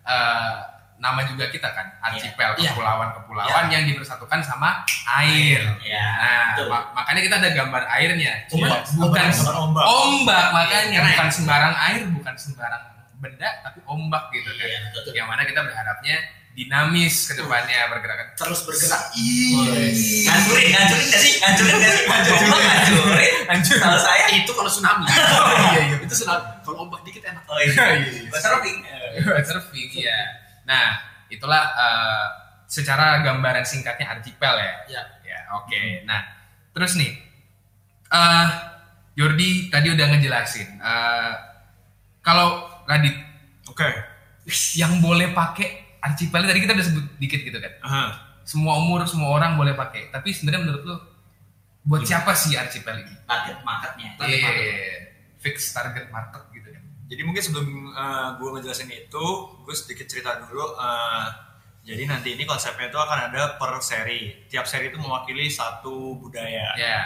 eh, 0.01 0.55
nama 0.97 1.21
juga 1.23 1.45
kita 1.47 1.65
kan, 1.71 1.87
archipel, 1.99 2.57
Iya. 2.57 2.73
kepulauan-kepulauan 2.73 3.69
yang 3.69 3.85
dipersatukan 3.85 4.41
sama 4.41 4.85
air. 5.17 5.61
Ya, 5.81 6.05
Nah, 6.13 6.45
betul. 6.53 6.69
makanya 6.93 7.21
kita 7.21 7.35
ada 7.37 7.49
gambar 7.51 7.83
airnya. 7.91 8.33
Cuma 8.45 8.69
Iya, 8.69 8.85
bukan 8.97 9.27
bukan 9.33 9.55
ombak. 9.61 9.85
ombak 9.87 10.45
makanya 10.51 10.99
Keren. 11.01 11.09
bukan 11.09 11.27
sembarang 11.31 11.73
air, 11.75 12.01
bukan 12.05 12.35
sembarang 12.35 12.83
benda, 13.17 13.49
tapi 13.61 13.81
ombak 13.83 14.29
gitu 14.29 14.49
kan. 14.51 14.65
Iya, 14.65 14.79
betul. 14.89 15.11
Yang 15.13 15.27
mana 15.29 15.41
kita 15.43 15.59
berharapnya 15.61 16.17
dinamis 16.51 17.31
ke 17.31 17.33
depannya 17.39 17.87
bergerakan. 17.87 18.27
terus 18.35 18.67
bergerak 18.67 19.03
Ngancurin, 20.27 20.67
ngancurin 20.75 21.05
gak 21.07 21.21
sih? 21.23 21.33
Ngancurin 21.39 21.75
gak 21.79 21.91
sih? 21.95 22.03
Ngancurin, 22.07 22.47
ngancurin. 22.51 23.33
Hancur. 23.47 23.77
Kalau 23.79 23.99
saya, 23.99 24.25
itu 24.31 24.51
kalau 24.51 24.69
tsunami 24.71 25.03
iya, 25.07 25.81
iya. 25.91 25.97
itu 26.03 26.13
tsunami 26.15 26.43
kalau 26.63 26.87
ombak 26.87 27.01
dikit 27.07 27.23
enak 27.27 27.43
oh 27.47 27.57
iya, 27.59 27.71
surfing. 28.39 28.77
surfing 29.43 29.89
ya. 29.95 30.19
Nah, 30.67 30.99
itulah 31.27 31.63
eh, 31.75 32.25
secara 32.67 33.19
gambaran 33.23 33.63
singkatnya 33.67 34.07
archipel 34.19 34.55
ya. 34.59 34.73
ya 34.87 35.03
Ya, 35.27 35.39
oke. 35.55 36.03
Nah, 36.03 36.19
terus 36.75 36.99
nih, 36.99 37.15
eh 38.11 38.47
Yordi 39.15 39.71
tadi 39.71 39.87
udah 39.91 40.05
ngejelasin. 40.11 40.79
eh 40.79 41.33
kalau 42.21 42.67
Radit, 42.85 43.15
Oke. 43.65 43.87
yang 44.75 44.99
boleh 45.01 45.33
pakai 45.33 45.80
archipel 46.01 46.41
tadi 46.41 46.59
kita 46.59 46.73
udah 46.73 46.85
sebut 46.85 47.05
dikit 47.17 47.41
gitu 47.41 47.57
kan. 47.57 47.73
Aha. 47.81 48.03
Semua 48.41 48.77
umur, 48.77 49.05
semua 49.05 49.31
orang 49.31 49.53
boleh 49.53 49.71
pakai. 49.71 50.09
Tapi 50.09 50.33
sebenarnya 50.33 50.61
menurut 50.65 50.83
lu, 50.83 50.95
buat 51.83 52.01
siapa 52.03 52.33
sih 52.33 52.53
archipel 52.53 52.99
ini? 52.99 53.13
Target 53.23 53.57
marketnya. 53.61 54.09
Target 54.17 54.33
Iya, 54.33 54.45
market. 54.45 55.01
fix 55.37 55.55
target 55.71 56.05
market 56.09 56.43
gitu 56.51 56.67
kan. 56.67 56.83
Jadi 57.05 57.21
mungkin 57.21 57.41
sebelum 57.41 57.67
gue 58.35 58.49
ngejelasin 58.51 58.89
itu, 58.89 59.25
gue 59.61 59.75
sedikit 59.75 60.05
cerita 60.05 60.41
dulu. 60.41 60.73
eh, 60.75 61.27
jadi 61.81 62.05
nanti 62.05 62.33
ini 62.33 62.45
konsepnya 62.45 62.89
itu 62.89 62.97
akan 62.97 63.29
ada 63.29 63.57
per 63.57 63.73
seri. 63.81 64.45
Tiap 64.45 64.65
seri 64.65 64.89
itu 64.89 64.97
mewakili 64.97 65.49
satu 65.49 66.17
budaya. 66.17 66.77
Ya, 66.77 67.01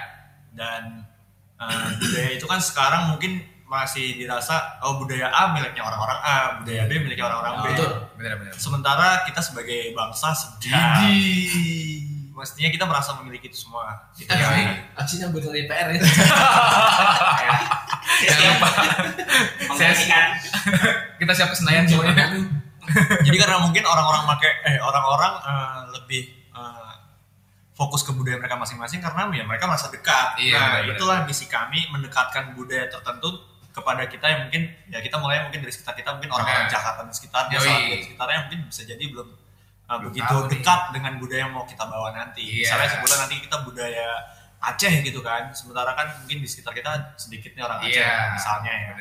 Dan 0.52 1.04
eh, 1.56 1.88
budaya 1.96 2.30
itu 2.32 2.44
kan 2.44 2.60
sekarang 2.60 3.12
mungkin 3.12 3.44
masih 3.66 4.14
dirasa 4.16 4.78
oh 4.80 4.96
budaya 4.96 5.26
A 5.28 5.50
miliknya 5.50 5.82
orang-orang 5.82 6.20
A, 6.22 6.36
budaya 6.60 6.86
B 6.86 7.02
miliknya 7.02 7.26
orang-orang 7.26 7.54
B. 7.60 7.66
betul 7.74 7.92
benar-benar. 8.14 8.54
Sementara 8.56 9.26
kita 9.26 9.42
sebagai 9.42 9.90
bangsa 9.92 10.30
sedang 10.32 11.10
mestinya 12.32 12.70
kita 12.70 12.86
merasa 12.86 13.16
memiliki 13.18 13.48
itu 13.48 13.58
semua. 13.58 13.90
Gitu 14.14 14.28
Iya, 14.28 14.44
kan. 14.44 14.54
iya. 14.54 14.72
abisnya 14.94 15.28
buat 15.30 15.44
DPR 15.46 15.88
ya 15.90 16.00
Jangan 18.22 18.44
lupa 18.54 18.70
Mengasihkan. 19.66 20.28
kita 21.18 21.32
siap 21.34 21.50
ke 21.50 21.58
Senayan 21.58 21.84
semuanya. 21.86 22.26
Jadi 23.24 23.34
karena 23.36 23.58
mungkin 23.58 23.82
orang-orang 23.82 24.30
pakai 24.30 24.52
eh 24.64 24.78
orang-orang 24.78 25.34
eh, 25.42 25.80
lebih 25.96 26.22
eh, 26.54 26.94
fokus 27.74 28.04
ke 28.04 28.14
budaya 28.14 28.38
mereka 28.38 28.56
masing-masing 28.56 29.02
karena 29.02 29.26
ya 29.32 29.44
mereka 29.44 29.66
merasa 29.66 29.90
dekat. 29.90 30.38
Iya, 30.38 30.54
nah, 30.54 30.66
benar-benar. 30.78 30.96
itulah 30.96 31.18
misi 31.26 31.46
kami 31.48 31.82
mendekatkan 31.90 32.54
budaya 32.54 32.86
tertentu 32.88 33.42
kepada 33.76 34.08
kita 34.08 34.24
yang 34.26 34.40
mungkin 34.48 34.64
ya 34.88 35.00
kita 35.00 35.20
mulai 35.20 35.44
mungkin 35.44 35.60
dari 35.60 35.70
sekitar 35.70 35.94
kita 35.94 36.16
mungkin 36.16 36.32
orang-orang 36.32 36.64
Benar. 36.64 36.74
Jakarta 36.74 37.02
dan 37.04 37.12
sekitarnya, 37.12 37.58
dan 37.60 38.00
sekitarnya 38.02 38.40
mungkin 38.48 38.60
bisa 38.66 38.82
jadi 38.86 39.04
belum 39.06 39.28
uh, 39.28 39.36
Belum 39.92 40.04
begitu 40.08 40.26
tahu 40.26 40.42
nih. 40.42 40.50
dekat 40.56 40.82
dengan 40.92 41.14
budaya 41.20 41.42
yang 41.44 41.52
mau 41.52 41.66
kita 41.66 41.84
bawa 41.84 42.10
nanti. 42.10 42.42
Iya. 42.42 42.64
Misalnya 42.64 42.90
sebulan 42.96 43.18
nanti 43.22 43.36
kita 43.44 43.58
budaya 43.62 44.08
Aceh 44.58 44.94
gitu 45.04 45.20
kan, 45.22 45.52
sementara 45.52 45.94
kan 45.94 46.08
mungkin 46.18 46.42
di 46.42 46.48
sekitar 46.48 46.74
kita 46.74 46.90
sedikitnya 47.16 47.68
orang 47.68 47.84
Aceh 47.84 48.00
Iya. 48.00 48.34
misalnya 48.34 48.72
ya 48.72 48.94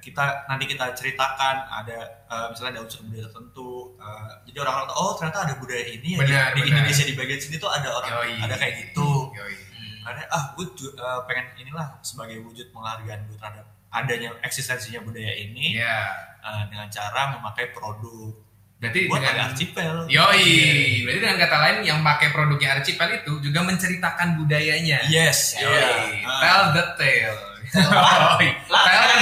kita 0.00 0.24
nanti 0.48 0.64
kita 0.64 0.92
ceritakan 0.92 1.56
ada 1.70 1.98
eh, 2.24 2.46
misalnya 2.48 2.72
ada 2.74 2.82
unsur 2.82 3.04
budaya 3.04 3.22
tertentu 3.22 3.70
eh, 3.96 4.28
jadi 4.44 4.56
orang-orang 4.64 4.88
tahu 4.88 4.96
oh 4.98 5.12
ternyata 5.14 5.38
ada 5.44 5.54
budaya 5.54 5.84
ini 5.86 6.16
ya 6.16 6.24
di- 6.50 6.64
di. 6.64 6.68
Indonesia 6.68 7.04
di 7.04 7.12
bagian 7.12 7.36
sini 7.38 7.56
tuh 7.56 7.68
ada 7.68 7.88
orang 7.92 8.10
Yoi. 8.10 8.32
ada 8.40 8.54
kayak 8.56 8.74
gitu 8.80 9.08
Yoi. 9.30 9.54
ada 10.02 10.20
ah 10.28 10.44
gue 10.52 10.64
eh, 10.66 11.20
pengen 11.28 11.46
inilah 11.60 12.00
sebagai 12.00 12.40
wujud 12.40 12.64
penghargaan 12.70 13.20
gue 13.24 13.36
terhadap 13.36 13.66
adanya 13.90 14.30
eksistensinya 14.40 15.00
budaya 15.00 15.34
ini 15.34 15.74
Iya. 15.74 15.98
eh, 16.40 16.62
dengan 16.70 16.86
cara 16.88 17.34
memakai 17.34 17.70
produk 17.70 18.32
Berarti 18.80 19.12
buat 19.12 19.20
dengan 19.20 19.52
archipel 19.52 20.08
Yoi, 20.08 21.04
berarti 21.04 21.18
dengan 21.20 21.36
kata 21.36 21.56
lain 21.60 21.76
yang 21.84 22.00
pakai 22.00 22.32
produknya 22.32 22.80
Archipel 22.80 23.12
itu 23.12 23.32
juga 23.44 23.60
menceritakan 23.60 24.40
budayanya. 24.40 25.04
yes 25.04 25.52
Yoi, 25.54 25.68
iya 25.68 26.24
Ah. 26.24 26.40
tell 26.40 26.64
the 26.72 26.84
tale. 26.96 27.40
Tell 27.68 27.92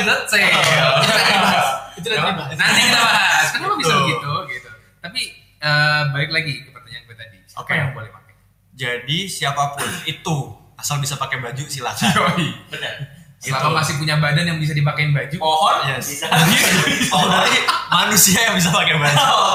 the 0.06 0.16
tale. 0.30 0.94
itu 1.98 2.06
nanti 2.06 2.80
kita 2.80 3.00
bahas. 3.02 3.46
Kenapa 3.50 3.74
bisa 3.74 3.90
Betul. 3.90 4.02
begitu? 4.06 4.32
Gitu. 4.48 4.70
Tapi 5.02 5.20
eh, 5.58 6.02
balik 6.08 6.30
lagi 6.30 6.52
ke 6.62 6.70
pertanyaan 6.70 7.02
gue 7.04 7.16
tadi. 7.18 7.36
Siapa 7.44 7.60
Oke. 7.60 7.74
yang 7.74 7.90
boleh 7.90 8.10
pakai? 8.10 8.34
jadi 8.78 9.18
siapa 9.26 9.74
pun 9.74 9.90
itu 10.06 10.36
asal 10.78 11.02
bisa 11.02 11.18
pakai 11.18 11.42
baju 11.42 11.64
silakan 11.66 12.14
Yoi. 12.14 12.46
Bener. 12.70 12.94
Selama 13.38 13.62
Gitu. 13.64 13.78
masih 13.78 13.94
punya 13.96 14.14
badan 14.16 14.44
yang 14.44 14.58
bisa 14.58 14.72
dipakein 14.72 15.10
baju. 15.10 15.36
Pohon 15.36 15.74
Yes. 15.86 16.10
bisa. 16.10 16.26
oh 17.14 17.22
berarti 17.24 17.58
manusia 17.88 18.38
yang 18.42 18.54
bisa 18.54 18.68
pakai 18.68 18.94
baju 18.94 19.14
Oh, 19.16 19.54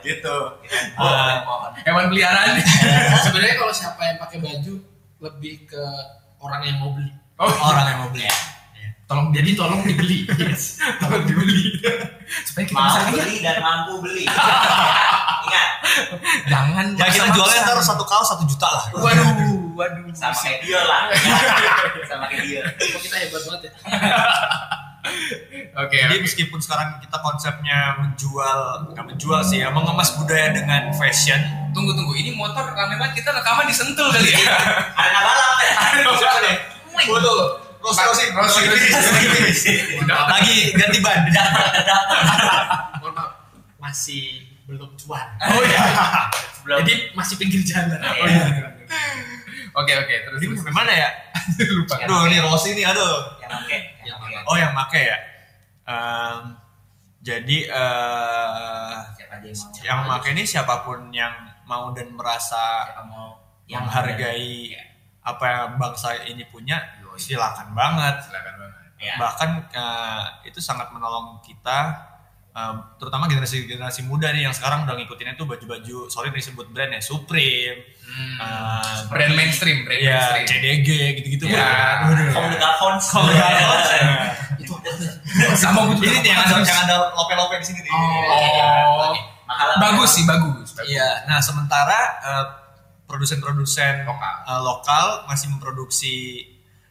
gitu 0.00 0.36
Pohon, 0.92 1.14
Eh, 1.28 1.38
pohon. 1.40 1.70
Hewan 1.80 2.06
peliharaan. 2.08 2.58
sebenarnya 3.24 3.54
kalau 3.56 3.70
siapa 3.70 4.02
yang 4.04 4.18
pakai 4.18 4.38
baju 4.38 4.74
lebih 5.20 5.54
ke 5.64 5.82
orang 6.38 6.62
yang 6.64 6.76
mau 6.78 6.90
beli 6.90 7.12
Oh, 7.36 7.48
orang 7.64 7.86
yang 7.86 7.98
mau 8.00 8.10
beli 8.10 8.26
tolong 9.06 9.30
jadi 9.30 9.50
tolong 9.54 9.82
dibeli 9.82 10.22
tolong 11.02 11.22
dibeli. 11.24 11.82
Supaya 12.44 12.62
kita 12.62 12.74
Mau 12.74 12.86
bisa 12.86 13.00
lihat. 13.00 13.10
beli 13.12 13.34
dan 13.40 13.56
mampu 13.58 13.92
beli. 14.00 14.22
Ingat, 15.40 15.68
Jangan 16.46 16.86
Ya 16.94 17.06
kita 17.08 17.26
jualnya 17.30 17.58
ntar 17.64 17.78
satu 17.80 18.04
kaos 18.04 18.28
satu 18.28 18.44
juta 18.44 18.68
lah. 18.68 18.84
Waduh, 18.94 19.26
waduh. 19.80 20.04
sama 20.12 20.36
kayak 20.36 20.60
dia 20.60 20.80
lah. 20.84 21.02
sama 22.10 22.24
kayak 22.28 22.44
dia. 22.44 22.62
kok 22.68 23.00
kita 23.00 23.16
hebat 23.16 23.42
banget 23.48 23.60
ya 23.64 23.72
Oke, 25.80 25.96
Jadi 25.96 26.20
oke. 26.20 26.24
meskipun 26.28 26.60
sekarang 26.60 27.00
kita 27.00 27.16
konsepnya 27.24 27.96
menjual, 28.04 28.92
nggak 28.92 29.06
menjual 29.08 29.40
sih 29.40 29.64
ya, 29.64 29.72
mengemas 29.72 30.12
budaya 30.12 30.52
dengan 30.52 30.92
fashion. 30.92 31.40
Tunggu 31.72 31.96
tunggu, 31.96 32.12
ini 32.12 32.36
motor 32.36 32.68
rame 32.76 33.00
banget 33.00 33.24
kita 33.24 33.32
rekaman 33.32 33.64
di 33.64 33.72
Sentul 33.72 34.12
kali 34.12 34.28
ya. 34.28 34.60
Arena 35.00 35.20
balap 35.24 35.56
ya. 35.64 35.74
Waduh. 37.08 37.40
Rosi, 37.80 38.02
Rosi, 38.04 38.24
Rosi, 38.36 38.60
Rosi. 38.68 39.72
Lagi 40.04 40.56
ganti 40.76 40.98
ban. 41.00 41.24
mohon 43.00 43.12
maaf 43.16 43.40
masih 43.80 44.44
belum 44.68 44.92
cuan 45.00 45.26
Oh 45.48 45.64
iya. 45.64 45.80
Jadi 46.84 47.16
masih 47.16 47.34
pinggir 47.40 47.64
jalan 47.64 47.96
Oh 47.96 48.26
iya. 48.28 48.46
Oke 49.72 49.92
oke, 49.94 50.14
terus 50.26 50.38
Ini 50.40 50.54
sampai 50.54 50.74
mana 50.74 50.92
ya? 50.92 51.08
lupa. 51.78 51.94
Aduh, 52.00 52.26
ini 52.26 52.38
Rosi 52.38 52.70
nih, 52.72 52.84
aduh. 52.84 53.14
yang 53.38 53.52
oke. 53.56 53.78
Yang 54.02 54.18
oke. 54.18 54.36
Oh, 54.44 54.56
yang 54.56 54.72
make 54.72 55.00
ya. 55.00 55.18
Em, 55.84 56.40
jadi 57.20 57.58
eh, 57.68 58.96
Siapa 59.12 59.34
aja 59.36 59.46
yang 59.46 59.56
mau? 59.56 59.82
yang 59.82 60.00
make 60.08 60.28
ini 60.30 60.42
siapa 60.42 60.74
pun 60.82 61.10
yang 61.10 61.34
mau 61.64 61.92
dan 61.92 62.10
merasa 62.10 62.88
Siapa 62.88 63.02
mau? 63.04 63.38
yang 63.66 63.86
menghargai 63.86 64.74
Iya. 64.74 64.82
apa 65.22 65.44
yang 65.46 65.70
bangsa 65.76 66.16
ini 66.24 66.42
punya, 66.44 66.80
silakan 67.14 67.70
banget. 67.70 68.18
Silakan 68.24 68.54
banget. 68.56 68.78
Ya. 69.00 69.16
bahkan 69.16 69.50
eh, 69.72 70.24
itu 70.44 70.60
sangat 70.60 70.90
menolong 70.90 71.40
kita 71.40 71.96
eh, 72.50 72.72
terutama 72.96 73.24
generasi 73.24 73.62
generasi 73.64 74.02
muda 74.02 74.28
nih 74.28 74.42
yang 74.42 74.52
sekarang 74.52 74.82
udah 74.82 74.94
ngikutin 74.94 75.32
itu 75.32 75.44
baju-baju 75.44 75.96
sorry 76.06 76.28
disebut 76.30 76.66
brand 76.68 76.90
ya 76.90 77.00
Supreme 77.00 77.78
Hmm. 78.10 78.36
eh, 78.36 78.98
brand 79.06 79.34
mainstream, 79.34 79.86
brand 79.86 80.02
ya 80.02 80.18
mainstream. 80.34 80.46
CDG 80.50 80.88
gitu-gitu 81.16 81.44
Ya. 81.46 82.02
kan 82.02 82.10
itu 84.56 84.74
Sama 85.54 85.86
gue 85.86 85.96
ini 86.00 86.26
yang 86.26 86.40
ada 86.40 86.58
yang 86.58 86.80
ada 86.84 86.96
lope-lope 87.12 87.54
di 87.56 87.66
sini 87.66 87.80
nih 87.80 87.92
Oh. 87.92 89.14
Mahal. 89.46 89.68
Bagus 89.80 90.10
sih, 90.12 90.24
bagus. 90.24 90.74
Iya, 90.80 91.26
nah 91.26 91.38
sementara 91.38 91.98
eh, 92.20 92.44
produsen-produsen 93.04 94.02
Lokal. 94.04 94.34
eh, 94.46 94.60
lokal 94.60 95.06
masih 95.26 95.50
memproduksi 95.50 96.14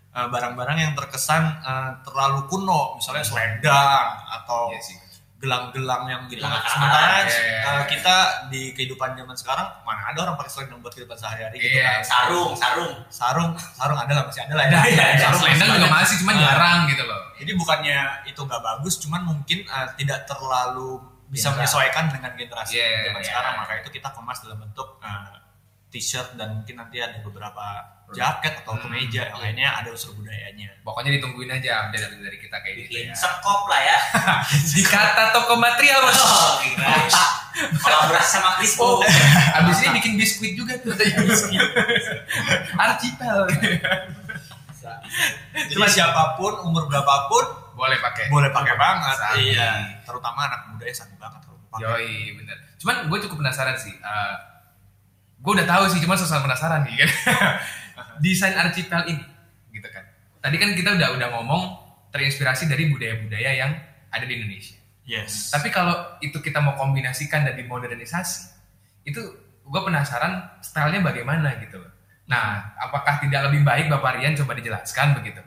eh, 0.09 0.27
barang-barang 0.27 0.77
yang 0.77 0.91
terkesan 0.93 1.39
eh, 1.57 1.91
terlalu 2.01 2.47
kuno, 2.47 2.95
misalnya 2.95 3.23
selendang 3.23 4.05
atau 4.29 4.71
Iya 4.71 4.81
sih. 4.81 4.97
Gelang-gelang 5.39 6.03
yang 6.05 6.21
gitu. 6.27 6.43
Gelang 6.43 6.59
Sementara 6.67 7.23
iya, 7.23 7.31
iya, 7.31 7.59
eh, 7.63 7.71
iya. 7.79 7.83
kita 7.87 8.15
di 8.51 8.61
kehidupan 8.75 9.15
zaman 9.15 9.35
sekarang 9.39 9.67
mana 9.87 10.11
ada 10.11 10.19
orang 10.27 10.35
pakai 10.35 10.51
selendang 10.51 10.83
buat 10.83 10.91
kehidupan 10.91 11.15
sehari-hari 11.15 11.55
gitu 11.57 11.79
Iya. 11.79 11.87
kan. 11.87 12.01
Sarung, 12.03 12.51
sarung. 12.59 12.93
Sarung, 13.07 13.51
sarung 13.55 13.99
ada 14.03 14.11
lah 14.19 14.23
masih 14.27 14.43
ada 14.43 14.53
lah 14.59 14.65
ya. 14.67 14.79
Ya, 14.83 15.05
Sarung 15.15 15.39
selendang 15.39 15.69
juga 15.79 15.89
masih, 15.89 16.15
cuman 16.19 16.35
Nah, 16.35 16.43
jarang 16.43 16.79
gitu 16.91 17.03
loh. 17.07 17.21
Jadi 17.39 17.51
bukannya 17.55 17.97
itu 18.27 18.39
nggak 18.43 18.61
bagus, 18.61 18.93
cuman 18.99 19.21
mungkin 19.23 19.59
eh, 19.63 19.87
tidak 19.95 20.27
terlalu 20.27 20.99
bisa 21.31 21.55
menyesuaikan 21.55 22.11
dengan 22.11 22.35
generasi 22.35 22.75
Iya, 22.75 23.07
zaman 23.07 23.21
iya. 23.23 23.27
sekarang. 23.31 23.53
Maka 23.63 23.71
itu 23.79 23.89
kita 23.95 24.09
kemas 24.11 24.37
dalam 24.43 24.59
bentuk 24.59 24.99
eh, 24.99 25.35
t-shirt 25.89 26.37
dan 26.37 26.53
mungkin 26.53 26.77
nanti 26.77 26.97
ada 26.97 27.17
beberapa 27.19 27.61
jaket 28.09 28.61
atau 28.61 28.73
Hmm, 28.73 28.89
kemeja 28.89 29.21
yang 29.27 29.37
lainnya 29.37 29.69
ada 29.69 29.89
unsur 29.89 30.13
budayanya. 30.13 30.69
Pokoknya 30.81 31.17
ditungguin 31.17 31.49
aja 31.51 31.85
update 31.85 32.17
dari 32.17 32.37
kita 32.37 32.57
kayak 32.57 32.75
gitu 32.83 33.05
ya. 33.05 33.13
sekop 33.13 33.69
lah 33.69 33.81
ya. 33.81 33.97
Di 34.73 34.81
kata 34.81 35.29
toko 35.29 35.53
material 35.57 36.01
mas. 36.01 36.17
Oh, 36.17 36.57
kolaborasi 37.77 38.29
sama 38.31 38.57
Crispo. 38.57 38.97
Oh, 38.97 39.05
abis 39.61 39.77
ini 39.81 39.89
bikin 39.97 40.13
biskuit 40.17 40.53
juga 40.53 40.73
tuh. 40.81 40.93
Archipel. 42.75 43.37
Jadi 45.53 45.81
siapa 45.91 46.37
pun 46.39 46.53
umur 46.65 46.87
berapapun 46.87 47.45
Boleh 47.73 47.95
pakai. 47.99 48.27
boleh 48.27 48.49
pakai 48.49 48.75
banget. 48.75 49.15
Sabi. 49.15 49.55
Iya. 49.55 49.69
Terutama 50.03 50.39
anak 50.45 50.61
muda 50.67 50.83
ya 50.83 50.93
sabi 50.93 51.15
banget 51.15 51.39
kalau 51.45 51.59
pakai. 51.71 51.83
Yoi, 51.85 52.11
bener. 52.35 52.57
Cuman 52.75 52.95
gue 53.07 53.17
cukup 53.23 53.37
penasaran 53.39 53.75
sih. 53.75 53.95
Eh, 53.95 54.35
gue 55.39 55.51
udah 55.55 55.67
tahu 55.67 55.83
sih, 55.91 55.99
cuma 56.03 56.19
susah 56.19 56.43
penasaran 56.43 56.83
nih 56.83 56.95
kan. 57.03 57.09
Desain 58.23 58.55
archipel 58.55 59.07
ini, 59.07 59.25
gitu 59.71 59.87
kan. 59.87 60.03
Tadi 60.43 60.55
kan 60.59 60.69
kita 60.75 60.95
udah 60.99 61.15
udah 61.15 61.27
ngomong 61.39 61.63
terinspirasi 62.11 62.67
dari 62.67 62.91
budaya-budaya 62.91 63.51
yang 63.55 63.71
ada 64.11 64.25
di 64.27 64.33
Indonesia. 64.35 64.75
Yes. 65.07 65.49
Tapi 65.49 65.73
kalau 65.73 66.19
itu 66.21 66.37
kita 66.43 66.59
mau 66.61 66.75
kombinasikan 66.75 67.47
dan 67.47 67.55
dimodernisasi, 67.55 68.53
itu 69.07 69.21
gue 69.65 69.81
penasaran 69.81 70.61
stylenya 70.61 71.01
bagaimana 71.01 71.57
gitu. 71.63 71.81
Nah, 72.29 72.77
apakah 72.77 73.17
tidak 73.23 73.49
lebih 73.49 73.65
baik 73.65 73.89
Bapak 73.89 74.21
Rian 74.21 74.37
coba 74.37 74.53
dijelaskan 74.53 75.17
begitu? 75.17 75.41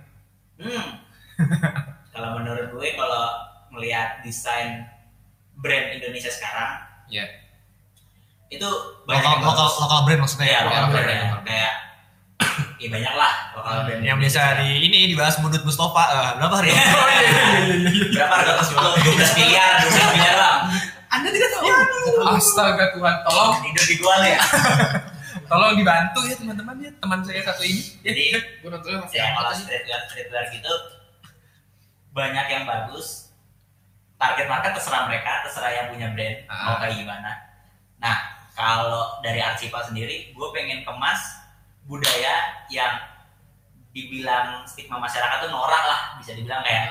Hmm. 0.58 0.98
kalau 2.14 2.42
menurut 2.42 2.74
gue 2.74 2.88
kalau 2.98 3.24
melihat 3.72 4.20
desain 4.20 4.86
brand 5.58 5.94
Indonesia 5.96 6.28
sekarang 6.28 6.92
Ya. 7.12 7.28
Itu 8.52 8.68
banyak 9.02 9.24
lokal 9.38 9.64
lokal 9.64 9.66
lokal 9.80 9.98
brand 10.04 10.20
maksudnya 10.20 10.46
Iya, 10.46 10.52
ya. 10.52 10.60
lokal 10.62 10.80
lokal 10.82 10.92
brand 10.92 11.08
brand, 11.08 11.24
ya. 11.24 11.40
kayak 11.42 11.72
ya 12.76 12.88
banyak 12.90 13.14
lah 13.14 13.32
lokal 13.52 13.72
Hmm, 13.72 13.84
brand 13.86 14.02
Yang 14.02 14.18
biasa 14.20 14.40
di 14.58 14.68
ini 14.82 14.98
dibahas 15.08 15.34
Mudut 15.38 15.62
Mustafa 15.62 16.02
eh, 16.06 16.30
berapa 16.36 16.54
hari? 16.54 16.70
berapa 18.14 18.34
harga 18.34 18.52
tos 18.54 18.68
dulu 18.70 18.88
12 19.08 19.38
miliar 19.38 19.70
12 19.80 20.12
miliar 20.12 20.34
bang 20.36 20.58
Anda 21.08 21.28
tidak 21.28 21.50
tahu. 21.50 21.68
Astaga 22.32 22.84
Tuhan, 22.90 23.16
tolong 23.22 23.52
hidup 23.62 23.84
di 23.84 23.94
gua 23.96 24.14
ya 24.22 24.40
tolong 25.50 25.76
dibantu 25.76 26.20
ya 26.24 26.34
teman-teman 26.34 26.76
ya 26.78 26.90
teman 26.96 27.20
saya 27.20 27.40
satu 27.42 27.60
ini. 27.62 27.84
Ya. 28.00 28.08
jadi 28.08 28.24
Gue 28.58 28.68
nontonnya 28.68 28.98
masih 28.98 29.16
ya 29.16 29.26
kalau 29.30 29.44
apa 29.44 29.52
sih? 29.52 29.64
streetwear 29.64 30.00
streetwear 30.06 30.44
gitu 30.50 30.72
banyak 32.10 32.46
yang 32.46 32.64
bagus 32.64 33.28
target 34.16 34.46
market 34.46 34.72
terserah 34.72 35.04
mereka 35.04 35.44
terserah 35.44 35.68
yang 35.70 35.86
punya 35.88 36.08
brand 36.10 36.36
mau 36.46 36.56
Ah. 36.70 36.78
kayak 36.80 36.96
gimana 36.96 37.30
nah 37.98 38.16
kalau 38.52 39.18
dari 39.20 39.38
Archipel 39.38 39.80
sendiri 39.82 40.30
gue 40.30 40.48
pengen 40.50 40.82
kemas 40.82 41.20
budaya 41.82 42.34
yang 42.68 43.00
dibilang 43.90 44.64
stigma 44.64 44.96
masyarakat 44.96 45.38
tuh 45.38 45.50
norak 45.50 45.82
lah 45.82 46.00
bisa 46.16 46.32
dibilang 46.32 46.60
kayak 46.60 46.88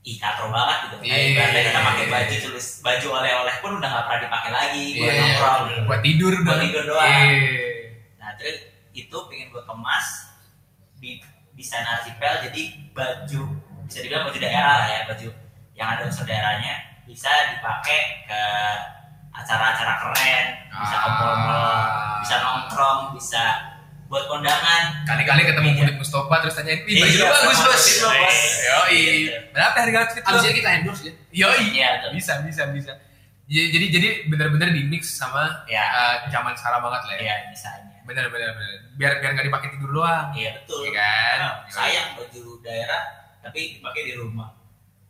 ih 0.00 0.16
katro 0.16 0.48
banget 0.48 0.88
gitu 0.88 0.96
kayak 0.98 1.12
Iya. 1.12 1.28
ibaratnya 1.30 1.62
kita 1.66 1.80
pakai 1.82 2.06
baju 2.08 2.34
tulis 2.40 2.66
baju 2.80 3.06
oleh-oleh 3.14 3.56
pun 3.58 3.72
udah 3.76 3.88
nggak 3.88 4.04
pernah 4.06 4.20
dipakai 4.24 4.50
lagi 4.50 4.84
buat 4.94 5.04
Iya. 5.06 5.20
nongkrong 5.20 5.62
Buat 5.84 6.00
tidur 6.00 6.32
Buat 6.34 6.44
doang. 6.46 6.60
tidur 6.62 6.84
doang. 6.86 7.10
Iya. 7.10 7.28
Nah, 8.16 8.30
terus 8.34 8.56
itu 8.90 9.16
pengen 9.28 9.48
gue 9.48 9.62
kemas 9.62 10.06
di 10.96 11.10
desain 11.52 11.84
archipel 11.84 12.34
jadi 12.42 12.62
baju 12.90 13.42
bisa 13.84 13.98
dibilang 14.00 14.24
baju 14.24 14.38
daerah 14.38 14.74
lah 14.78 14.88
ya 14.88 15.00
baju 15.04 15.28
yang 15.74 15.88
ada 15.90 16.02
unsur 16.04 16.24
daerahnya 16.24 16.74
bisa 17.04 17.28
dipakai 17.52 18.00
ke 18.24 18.40
acara-acara 19.38 19.92
keren 20.00 20.46
bisa 20.68 20.96
Ah. 20.98 22.18
bisa 22.20 22.34
nongkrong 22.38 23.00
bisa 23.14 23.42
buat 24.08 24.24
kondangan 24.24 25.04
Kali-kali 25.04 25.44
ketemu 25.44 25.68
Iya. 25.74 25.92
Mustafa 25.94 26.34
terus 26.40 26.56
tanyain, 26.56 26.80
"Ih, 26.82 26.96
baju 26.96 27.12
Iya, 27.12 27.28
bagus, 27.28 27.58
Bos." 27.60 27.84
Yoi. 28.64 29.00
Gitu. 29.28 29.36
Berapa 29.52 29.76
harga 29.78 29.98
outfit 30.02 30.22
lo? 30.22 30.28
Abis 30.32 30.42
ini 30.42 30.54
kita 30.56 30.70
endorse 30.74 31.02
ya. 31.04 31.12
Yoi. 31.44 31.62
Iya. 31.76 31.88
Bisa, 32.08 32.32
bisa, 32.40 32.62
bisa. 32.72 32.92
Jadi 33.44 33.68
jadi 33.70 33.86
jadi 33.90 34.08
benar-benar 34.26 34.72
di 34.72 34.84
mix 34.84 35.12
sama 35.14 35.64
ya 35.66 35.80
eh, 35.80 36.16
zaman 36.28 36.52
sekarang 36.52 36.80
banget 36.80 37.02
lah 37.04 37.14
ya. 37.16 37.22
ya 37.22 37.34
misalnya 37.48 37.96
Bener 38.04 38.24
bener 38.28 38.48
bener. 38.50 38.76
Biar 38.96 39.12
biar 39.20 39.30
nggak 39.36 39.46
dipakai 39.46 39.68
tidur 39.76 39.90
doang. 39.94 40.32
iya 40.32 40.56
betul 40.56 40.80
Iya 40.82 40.92
kan? 40.96 41.36
Karena 41.36 41.48
sayang 41.68 42.08
baju 42.16 42.42
daerah 42.60 43.02
tapi 43.40 43.76
dipakai 43.76 44.02
di 44.04 44.14
rumah 44.14 44.48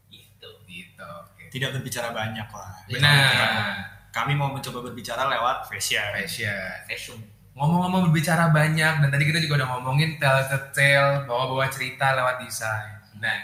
gitu 0.08 0.50
Gitu. 0.66 1.02
Oke. 1.02 1.46
Tidak 1.48 1.70
berbicara 1.72 2.10
banyak 2.10 2.48
lah. 2.48 2.70
Benar. 2.86 3.97
Kami 4.18 4.32
mau 4.34 4.50
mencoba 4.50 4.82
berbicara 4.82 5.30
lewat 5.30 5.70
fashion. 5.70 6.02
Fashion. 6.18 6.74
fashion 6.90 7.18
Ngomong-ngomong 7.54 8.10
berbicara 8.10 8.50
banyak 8.50 9.02
dan 9.02 9.08
tadi 9.10 9.24
kita 9.26 9.38
juga 9.42 9.62
udah 9.62 9.68
ngomongin 9.78 10.18
tell 10.18 10.42
the 10.46 10.58
tale, 10.74 11.26
bawa-bawa 11.26 11.66
cerita 11.70 12.14
lewat 12.14 12.42
desain. 12.42 12.98
Nah, 13.18 13.38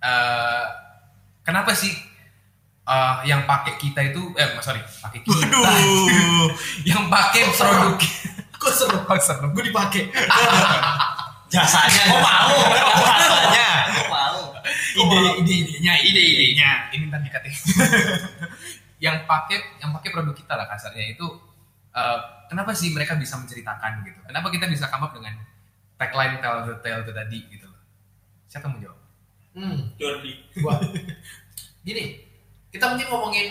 eh, 0.00 0.64
kenapa 1.40 1.72
sih 1.72 1.92
eh, 2.84 3.16
yang 3.28 3.44
pakai 3.48 3.76
kita 3.80 4.00
itu 4.12 4.32
eh 4.36 4.56
sorry, 4.60 4.80
pakai 4.80 5.20
kita. 5.24 5.56
Waduh. 5.56 6.48
yang 6.92 7.08
pakai 7.08 7.48
produk 7.56 7.96
Kok 8.56 8.72
seru? 8.72 8.98
Kok 9.04 9.20
seru? 9.20 9.46
Gue 9.52 9.64
dipakai. 9.68 10.10
Jasanya. 11.52 12.02
Oh 12.10 12.20
mau. 12.20 12.56
Jasanya. 13.04 13.70
aku 13.92 14.02
mau 14.10 14.40
Ide 14.96 15.44
ide 15.44 15.54
idenya 15.60 15.94
ide 16.00 16.20
idenya. 16.24 16.70
ini 16.90 17.04
ntar 17.12 17.20
dikat 17.20 17.44
ya. 17.46 17.52
yang 18.98 19.24
pakai 19.24 19.78
yang 19.78 19.92
pakai 19.92 20.08
produk 20.08 20.32
kita 20.32 20.52
lah 20.52 20.66
kasarnya 20.66 21.12
itu 21.12 21.26
eh, 21.90 22.18
kenapa 22.46 22.72
sih 22.72 22.90
mereka 22.90 23.14
bisa 23.14 23.36
menceritakan 23.36 24.02
gitu 24.02 24.18
kenapa 24.24 24.48
kita 24.48 24.66
bisa 24.66 24.86
come 24.86 25.04
up 25.04 25.12
dengan 25.12 25.34
tagline 25.96 26.36
tell 26.38 26.64
the 26.64 26.74
tale 26.80 27.00
itu 27.00 27.12
tadi 27.12 27.38
gitu 27.48 27.66
loh 27.66 27.80
siapa 28.46 28.66
mau 28.66 28.78
jawab 28.78 28.98
Hmm. 29.56 29.88
Jordi 29.96 30.36
Gua. 30.60 30.76
Gini, 31.80 32.20
kita 32.68 32.92
mungkin 32.92 33.08
ngomongin 33.08 33.48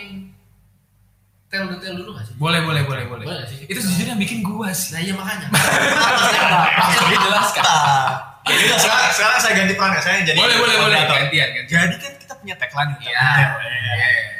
tel 1.48 1.66
detail 1.66 1.98
dulu 1.98 2.14
gak 2.14 2.30
sih? 2.30 2.38
boleh 2.38 2.62
boleh 2.62 2.86
boleh 2.86 3.06
boleh 3.10 3.26
Boleh 3.26 3.42
sih? 3.50 3.66
itu 3.66 3.82
sejujurnya 3.82 4.14
yang 4.14 4.22
bikin 4.22 4.46
gua 4.46 4.70
sih 4.70 4.94
Nah 4.94 5.02
iya 5.02 5.14
makanya. 5.18 5.50
Makanya 5.50 7.10
dijelaskan. 7.10 7.66
Jadi 8.46 8.64
sekarang, 8.78 9.10
sekarang 9.18 9.38
saya 9.42 9.54
ganti 9.58 9.74
peran 9.74 9.98
ya, 9.98 10.02
saya 10.06 10.18
jadi 10.22 10.38
boleh 10.38 10.58
boleh 10.62 10.76
boleh 10.78 11.00
gantian 11.10 11.50
gantian 11.58 11.80
Jadi 11.90 11.96
kan 11.98 12.14
kita 12.22 12.34
punya 12.38 12.56
tagline 12.62 12.90
nih. 12.94 13.10
Iya. 13.10 13.18
Iya. 13.18 14.35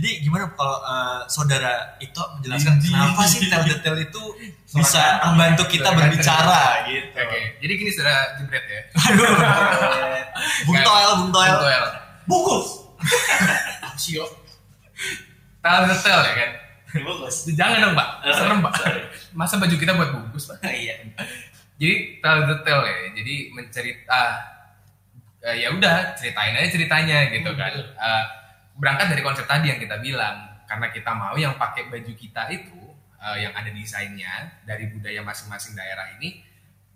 Jadi 0.00 0.24
gimana 0.24 0.48
kalau 0.56 0.80
eh, 0.80 1.20
saudara 1.28 2.00
Ito 2.00 2.40
menjelaskan 2.40 2.80
Di- 2.80 2.88
kenapa 2.88 3.20
sih 3.28 3.44
tel 3.52 3.68
detail 3.68 4.00
itu 4.00 4.22
bisa 4.72 5.20
membantu 5.28 5.68
kita 5.68 5.92
berbicara 5.92 6.88
gitu. 6.88 7.12
oke 7.12 7.40
jadi 7.60 7.72
gini 7.76 7.90
saudara 7.92 8.32
jebret 8.40 8.64
ya. 8.64 8.82
Bung 10.64 10.80
Toel, 10.80 11.10
Bung 11.20 11.30
Toel. 11.36 11.52
Bung 11.52 11.60
Toel. 11.60 11.84
bungkus. 12.24 12.68
Sio. 14.00 14.24
tell 15.60 15.84
the 15.84 15.96
tale 16.00 16.24
ya 16.24 16.32
kan? 16.32 16.50
Bungkus. 17.04 17.44
Jangan 17.52 17.78
dong 17.84 17.92
pak. 17.92 18.08
Serem 18.32 18.58
pak. 18.64 18.72
masa 19.36 19.60
baju 19.60 19.76
kita 19.76 19.92
buat 19.92 20.16
bungkus 20.16 20.48
pak? 20.48 20.64
Iya. 20.64 20.96
Jadi 21.76 22.24
tell 22.24 22.48
the 22.48 22.56
tale 22.64 22.88
ya 22.88 22.96
jadi 23.20 23.34
mencerita 23.52 24.22
eh, 25.44 25.56
ya 25.60 25.68
udah 25.76 26.16
ceritain 26.16 26.56
aja 26.56 26.68
ceritanya 26.72 27.28
gitu 27.28 27.52
kan. 27.52 27.72
Betul. 27.76 28.39
Berangkat 28.80 29.12
dari 29.12 29.22
konsep 29.22 29.44
tadi 29.44 29.68
yang 29.68 29.78
kita 29.78 30.00
bilang 30.00 30.64
karena 30.64 30.88
kita 30.88 31.12
mau 31.12 31.36
yang 31.36 31.54
pakai 31.60 31.92
baju 31.92 32.12
kita 32.16 32.48
itu 32.48 32.80
eh, 33.20 33.44
yang 33.44 33.52
ada 33.52 33.68
desainnya 33.68 34.64
dari 34.64 34.88
budaya 34.88 35.20
masing-masing 35.20 35.76
daerah 35.76 36.16
ini 36.16 36.40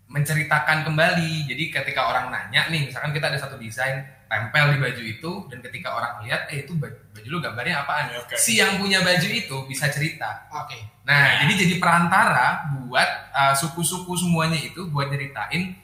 menceritakan 0.04 0.84
kembali 0.84 1.48
jadi 1.48 1.64
ketika 1.80 2.06
orang 2.12 2.28
nanya 2.28 2.68
nih 2.68 2.86
misalkan 2.86 3.10
kita 3.16 3.32
ada 3.32 3.40
satu 3.40 3.56
desain 3.56 4.04
tempel 4.28 4.76
di 4.76 4.78
baju 4.78 5.02
itu 5.02 5.32
dan 5.48 5.58
ketika 5.64 5.96
orang 5.96 6.20
lihat 6.28 6.44
eh 6.52 6.68
itu 6.68 6.76
baju, 6.76 6.92
baju 7.08 7.28
lu 7.32 7.38
gambarnya 7.40 7.82
apaan 7.82 8.12
Oke. 8.20 8.36
si 8.36 8.60
yang 8.60 8.76
punya 8.76 9.00
baju 9.00 9.28
itu 9.32 9.56
bisa 9.64 9.88
cerita 9.88 10.44
Oke. 10.52 10.94
Nah, 11.04 11.44
jadi 11.44 11.68
jadi 11.68 11.74
perantara 11.76 12.64
buat 12.72 13.08
uh, 13.36 13.52
suku-suku 13.52 14.16
semuanya 14.16 14.56
itu 14.56 14.88
buat 14.88 15.12
nyeritain 15.12 15.76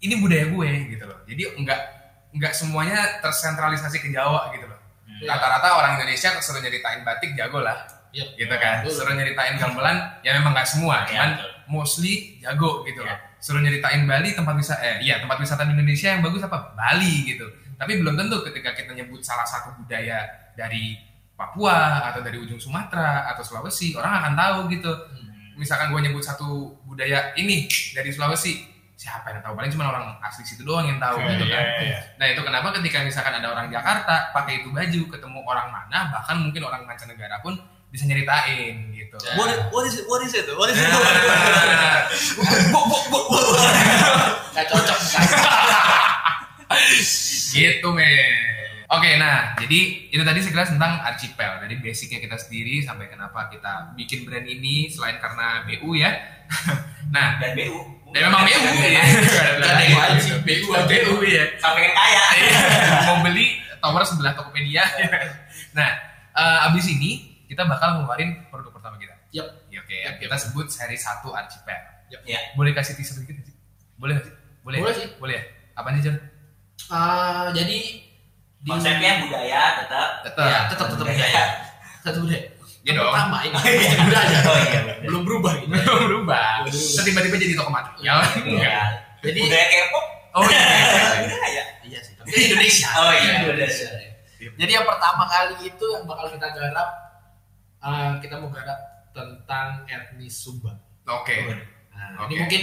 ini 0.00 0.14
budaya 0.20 0.48
gue 0.48 0.68
gitu 0.88 1.04
loh. 1.04 1.20
Jadi 1.28 1.42
enggak 1.60 1.80
enggak 2.32 2.52
semuanya 2.56 3.20
tersentralisasi 3.20 4.00
ke 4.00 4.08
Jawa 4.08 4.48
gitu 4.56 4.64
loh. 4.64 4.73
Iya. 5.20 5.30
Rata-rata 5.34 5.68
orang 5.78 5.92
Indonesia 5.98 6.34
suruh 6.42 6.58
nyeritain 6.58 7.06
batik 7.06 7.34
jago 7.38 7.62
lah, 7.62 7.86
Iya. 8.10 8.26
gitu 8.34 8.54
kan. 8.58 8.82
Suruh 8.86 9.14
nyeritain 9.14 9.54
gamelan 9.54 9.96
ya 10.26 10.34
memang 10.38 10.54
nggak 10.54 10.66
semua, 10.66 11.04
Iya, 11.04 11.08
cuman 11.14 11.30
mostly 11.70 12.38
jago 12.42 12.82
gitu 12.82 13.02
Iya. 13.02 13.14
loh. 13.14 13.18
Suruh 13.38 13.60
nyeritain 13.60 14.02
Bali 14.08 14.32
tempat 14.32 14.56
wisata 14.56 14.80
eh 14.80 14.96
iya 15.04 15.20
tempat 15.20 15.36
wisata 15.36 15.68
di 15.68 15.76
Indonesia 15.76 16.08
yang 16.16 16.24
bagus 16.24 16.40
apa? 16.42 16.72
Bali 16.72 17.28
gitu. 17.28 17.44
Tapi 17.76 18.00
belum 18.00 18.16
tentu 18.16 18.40
ketika 18.40 18.72
kita 18.72 18.96
nyebut 18.96 19.20
salah 19.20 19.44
satu 19.44 19.76
budaya 19.76 20.24
dari 20.56 20.96
Papua 21.34 22.08
atau 22.08 22.22
dari 22.22 22.38
ujung 22.38 22.56
Sumatera 22.62 23.26
atau 23.34 23.42
Sulawesi 23.42 23.92
orang 23.98 24.22
akan 24.22 24.32
tahu 24.38 24.58
gitu 24.70 24.92
misalkan 25.58 25.90
gue 25.90 26.00
nyebut 26.06 26.22
satu 26.22 26.78
budaya 26.86 27.34
ini 27.34 27.66
dari 27.90 28.10
Sulawesi 28.10 28.62
siapa 29.04 29.36
yang 29.36 29.44
tahu 29.44 29.52
paling 29.52 29.68
cuma 29.68 29.92
orang 29.92 30.16
asli 30.24 30.48
situ 30.48 30.64
doang 30.64 30.88
yang 30.88 30.96
tahu 30.96 31.20
gitu 31.20 31.44
kan 31.52 31.60
Iya, 31.60 31.80
iya. 31.84 31.98
nah 32.16 32.24
itu 32.24 32.40
kenapa 32.40 32.72
ketika 32.80 33.04
misalkan 33.04 33.36
ada 33.36 33.52
orang 33.52 33.68
Jakarta 33.68 34.32
pakai 34.32 34.64
itu 34.64 34.72
baju 34.72 35.00
ketemu 35.12 35.38
orang 35.44 35.68
mana 35.68 35.98
bahkan 36.08 36.40
mungkin 36.40 36.64
orang 36.64 36.88
mancanegara 36.88 37.36
pun 37.44 37.60
bisa 37.92 38.08
nyeritain 38.08 38.96
gitu 38.96 39.20
What 39.36 39.52
is, 39.52 39.60
what 39.70 39.84
is 39.86 39.94
it? 39.94 40.04
What 40.10 40.20
is 40.26 40.32
it? 40.34 40.46
What 40.50 40.66
is 40.72 40.78
it? 40.82 40.90
Bu, 42.74 42.80
bu, 42.82 42.98
bu, 43.06 43.18
bu. 43.30 43.38
Gak 44.50 44.66
cocok 44.66 44.98
gitu 47.54 47.88
men 47.94 48.54
Oke, 48.90 49.16
nah 49.18 49.56
jadi 49.58 50.10
itu 50.12 50.22
tadi 50.22 50.38
sekilas 50.44 50.70
tentang 50.70 51.02
archipel. 51.02 51.56
Jadi 51.66 51.74
basicnya 51.82 52.20
kita 52.20 52.36
sendiri 52.36 52.84
sampai 52.84 53.08
kenapa 53.10 53.48
kita 53.50 53.96
bikin 53.96 54.22
brand 54.28 54.44
ini 54.44 54.86
selain 54.86 55.18
karena 55.18 55.66
BU 55.66 55.98
ya. 55.98 56.14
nah, 57.14 57.40
Dan 57.42 57.56
BU. 57.58 58.03
Dan 58.14 58.30
memang 58.30 58.46
BU 58.46 58.62
ya. 58.78 59.02
Gak 59.58 59.72
ada 59.74 59.82
yang 59.82 59.98
lain 59.98 60.16
sih, 60.22 60.32
BU. 60.46 60.70
BU 60.70 61.14
ya. 61.26 61.44
Sampai 61.58 61.90
yang 61.90 61.94
kaya. 61.98 62.22
Mau 63.10 63.18
beli 63.26 63.58
tower 63.82 64.06
sebelah 64.06 64.38
Tokopedia. 64.38 64.86
nah, 65.74 65.90
eh, 66.30 66.66
abis 66.70 66.94
ini 66.94 67.42
kita 67.50 67.66
bakal 67.66 67.98
ngeluarin 67.98 68.46
produk 68.48 68.70
pertama 68.70 69.02
kita. 69.02 69.18
Yap. 69.34 69.66
Ya, 69.66 69.82
Oke, 69.82 69.98
Yap, 69.98 70.14
yap. 70.14 70.22
kita 70.22 70.36
sebut 70.38 70.70
seri 70.70 70.94
1 70.94 71.26
archipel. 71.26 71.80
Ya. 72.22 72.38
Boleh 72.54 72.70
kasih 72.70 72.94
teaser 72.94 73.18
dikit 73.18 73.34
nggak 73.34 73.46
sih? 73.50 73.56
Boleh 73.98 74.12
nggak 74.14 74.26
sih? 74.30 74.34
Boleh. 74.62 74.78
Boleh 74.78 74.94
sih. 74.94 75.08
Boleh 75.18 75.34
ya? 75.34 75.44
Apa 75.74 75.90
nih, 75.90 76.00
Jon? 76.06 76.16
Ah, 76.86 77.50
jadi 77.50 77.78
di 78.62 78.70
Konsepnya 78.70 79.26
budaya 79.26 79.62
tetap. 79.82 80.08
Tetap. 80.22 80.46
ya, 80.46 80.58
tetap 80.70 80.86
tetap 80.94 81.06
budaya. 81.10 81.42
Tetap 82.00 82.20
budaya. 82.22 82.42
Iya 82.84 82.92
Yang 82.92 82.96
dong. 83.00 83.12
Pertama 83.16 83.36
ini 83.40 83.54
masih 83.56 83.96
budaya. 84.04 84.38
Oh 84.44 84.56
iya. 84.60 84.80
Belum 85.08 85.22
berubah 85.24 85.52
gitu. 85.56 85.72
Belum 85.72 85.84
berubah. 85.88 85.88
Belum 85.88 86.04
berubah. 86.04 86.48
Terus 86.68 87.00
tiba-tiba 87.00 87.36
jadi 87.40 87.54
toko 87.56 87.70
mati. 87.72 87.90
Ya. 88.04 88.20
Iya. 88.44 88.78
Jadi 89.24 89.40
Budaya 89.40 89.66
K-pop. 89.72 90.04
Oh 90.36 90.42
iya. 90.44 90.62
Budaya. 91.24 91.62
iya 91.88 91.98
sih, 92.04 92.12
tapi 92.20 92.28
kan 92.28 92.40
Indonesia. 92.44 92.88
Oh 93.00 93.12
iya, 93.16 93.32
Indonesia. 93.48 93.88
Jadi 94.44 94.70
yang 94.76 94.84
pertama 94.84 95.24
kali 95.24 95.56
itu 95.64 95.84
yang 95.96 96.04
bakal 96.04 96.28
kita 96.28 96.48
garap 96.52 96.88
ah, 97.80 98.20
kita 98.20 98.36
mau 98.36 98.52
garap 98.52 99.08
tentang 99.16 99.88
etnis 99.88 100.36
Sumba. 100.36 100.76
Oke. 101.08 101.36
Nah, 101.88 102.20
Oke. 102.20 102.28
ini 102.28 102.34
mungkin 102.44 102.62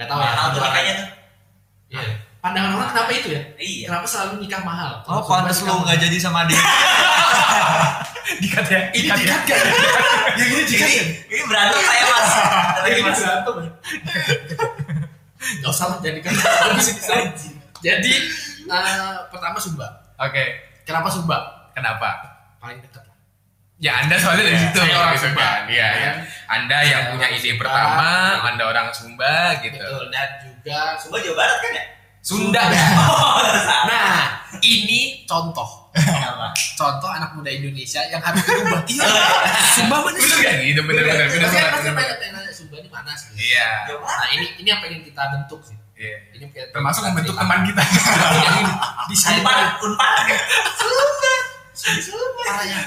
nggak 0.00 0.06
tahu 0.08 0.16
ya. 0.16 0.24
Mahal 0.32 0.48
tuh 0.56 0.62
makanya 0.64 0.92
tuh. 0.96 1.08
Iya. 1.92 2.04
Pandangan 2.46 2.78
orang 2.78 2.88
kenapa 2.94 3.10
itu 3.10 3.28
ya? 3.34 3.42
Iya. 3.58 3.84
Kenapa 3.90 4.06
selalu 4.06 4.32
nikah 4.38 4.62
mahal? 4.62 5.02
Oh, 5.10 5.18
Sumba 5.18 5.42
pantas 5.42 5.66
lu 5.66 5.82
nggak 5.82 5.98
jadi 5.98 6.16
sama 6.22 6.46
dia. 6.46 6.62
Dikat 8.42 8.66
ya. 8.70 8.80
Ini 8.94 9.02
Dikat 9.02 9.18
ya. 9.18 9.26
dikat 9.26 9.42
gak? 9.50 9.58
Yang 10.38 10.48
ini 10.54 10.62
Ini 10.62 10.94
ini 11.26 11.42
berantem 11.50 11.80
saya 11.82 12.02
mas. 12.06 12.30
Ini 12.86 13.00
berantem 13.02 13.54
ya. 13.58 13.70
Gak 15.58 15.70
usah 15.74 15.86
lah 15.90 15.98
jadi 15.98 16.18
kan 16.22 16.32
ini. 16.38 17.30
Jadi 17.82 18.12
eh, 18.62 19.16
pertama 19.26 19.58
Sumba. 19.58 19.88
Oke. 20.22 20.44
Kenapa 20.86 21.10
Sumba? 21.10 21.38
Kenapa? 21.74 22.14
Paling 22.62 22.78
dekat 22.78 23.02
lah. 23.02 23.16
Ya 23.82 24.06
Anda 24.06 24.22
soalnya 24.22 24.46
dari 24.46 24.58
situ 24.62 24.78
Saya 24.78 24.94
orang 24.96 25.14
gitu 25.14 25.26
Sumba. 25.26 25.42
kan. 25.42 25.60
Iya, 25.66 25.88
ya. 25.98 26.12
Anda 26.46 26.78
yang 26.86 27.02
punya 27.10 27.26
ide 27.34 27.50
Sumba. 27.50 27.60
pertama, 27.66 28.10
Anda 28.54 28.64
orang 28.70 28.86
Sumba 28.94 29.34
gitu. 29.66 29.82
Betul 29.82 30.14
dan 30.14 30.30
juga 30.46 30.78
Semua 30.94 31.18
Jawa 31.18 31.34
Barat 31.42 31.58
kan 31.58 31.72
ya? 31.74 31.84
Sunda. 32.26 32.58
Oh. 33.06 33.38
Nah, 33.86 34.42
ini 34.58 35.22
contoh. 35.30 35.86
Contoh 36.74 37.06
anak 37.06 37.38
muda 37.38 37.54
Indonesia 37.54 38.02
yang 38.10 38.18
harus 38.18 38.42
berubah. 38.42 38.82
Iya. 38.90 39.06
Sumba 39.78 40.02
mana? 40.02 40.18
Bener 40.18 40.54
gitu, 40.66 40.80
bener 40.82 41.02
bener 41.06 41.26
bener. 41.30 41.46
Pasti 41.46 41.90
banyak 41.94 42.18
yang 42.18 42.32
nanya 42.34 42.50
Sumba 42.50 42.82
ini 42.82 42.90
mana 42.90 43.14
sih? 43.14 43.30
Iya. 43.38 43.94
Nah, 43.94 44.26
ini 44.34 44.46
ini 44.58 44.66
yang 44.66 44.82
pengen 44.82 45.06
kita 45.06 45.22
bentuk 45.38 45.62
sih. 45.62 45.78
Iya. 45.94 46.18
Ini 46.34 46.44
Termasuk 46.74 47.06
membentuk 47.06 47.38
teman 47.38 47.62
kita. 47.62 47.82
Yang 48.44 48.56
ini 48.60 48.72
desain 49.08 49.40
Unpar, 49.40 49.80
unpar. 49.80 50.12
parahnya. 52.42 52.80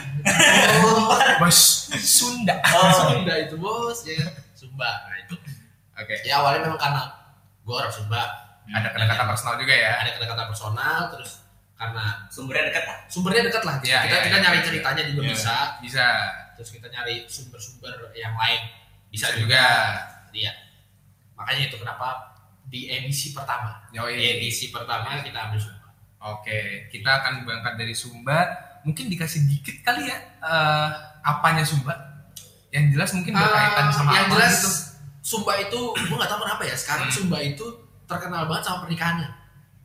Bos 1.39 1.89
Sunda. 1.95 2.55
Oh. 2.75 2.91
Sumba 2.91 3.33
itu 3.39 3.55
bos 3.55 3.99
ya. 4.03 4.19
Sumba. 4.51 5.07
Nah, 5.07 5.17
itu. 5.23 5.35
Oke. 5.95 6.15
Ya 6.27 6.43
awalnya 6.43 6.67
memang 6.67 6.77
karena 6.77 7.01
gue 7.63 7.73
orang 7.73 7.93
Sumba. 7.95 8.48
Ada 8.69 8.87
kedekatan 8.93 9.25
personal 9.25 9.53
juga 9.57 9.73
ya. 9.73 9.91
Ada 9.99 10.11
kedekatan 10.15 10.45
personal 10.47 10.99
terus 11.09 11.31
karena 11.73 12.05
Sumbernya 12.27 12.63
dekat 12.67 12.83
lah. 12.85 12.97
sumbernya 13.07 13.43
dekat 13.47 13.63
lah. 13.63 13.75
Iya, 13.79 13.99
kita 14.03 14.11
iya, 14.11 14.23
kita 14.27 14.35
iya. 14.35 14.43
nyari 14.43 14.59
ceritanya 14.61 15.03
juga 15.07 15.21
Iya. 15.21 15.31
bisa. 15.31 15.55
Bisa. 15.79 16.05
Terus 16.53 16.69
kita 16.75 16.87
nyari 16.87 17.15
sumber-sumber 17.25 17.93
yang 18.13 18.35
lain 18.35 18.61
Bisa 19.09 19.31
juga. 19.33 19.63
Iya. 20.29 20.51
Makanya 21.33 21.61
itu 21.65 21.77
kenapa 21.77 22.35
di 22.67 22.85
edisi 22.85 23.31
pertama. 23.31 23.81
Yoi. 23.89 24.13
Edisi 24.37 24.69
pertama 24.69 25.17
kita 25.19 25.49
ambil 25.49 25.57
Sumba. 25.57 25.87
Oke, 26.19 26.59
kita 26.91 27.09
akan 27.17 27.41
berangkat 27.41 27.73
dari 27.75 27.95
Sumba. 27.95 28.39
Mungkin 28.83 29.07
dikasih 29.07 29.47
dikit 29.47 29.81
kali 29.81 30.05
ya 30.05 30.17
eh, 30.39 30.87
apanya 31.23 31.63
Sumba. 31.63 31.95
Yang 32.69 32.85
jelas 32.93 33.09
mungkin 33.15 33.33
berkaitan 33.33 33.85
Ah, 33.87 33.89
sama 33.89 34.09
yang 34.13 34.27
apa 34.27 34.33
jelas 34.35 34.53
gitu. 34.53 34.69
Sumba 35.19 35.57
itu 35.57 35.79
gue 35.95 36.13
nggak 36.13 36.29
tahu 36.29 36.41
kenapa 36.43 36.63
ya 36.63 36.75
sekarang 36.75 37.07
Hmm. 37.07 37.15
Sumba 37.17 37.39
itu 37.39 37.65
terkenal 38.09 38.43
banget 38.43 38.63
sama 38.65 38.83
pernikahannya 38.83 39.29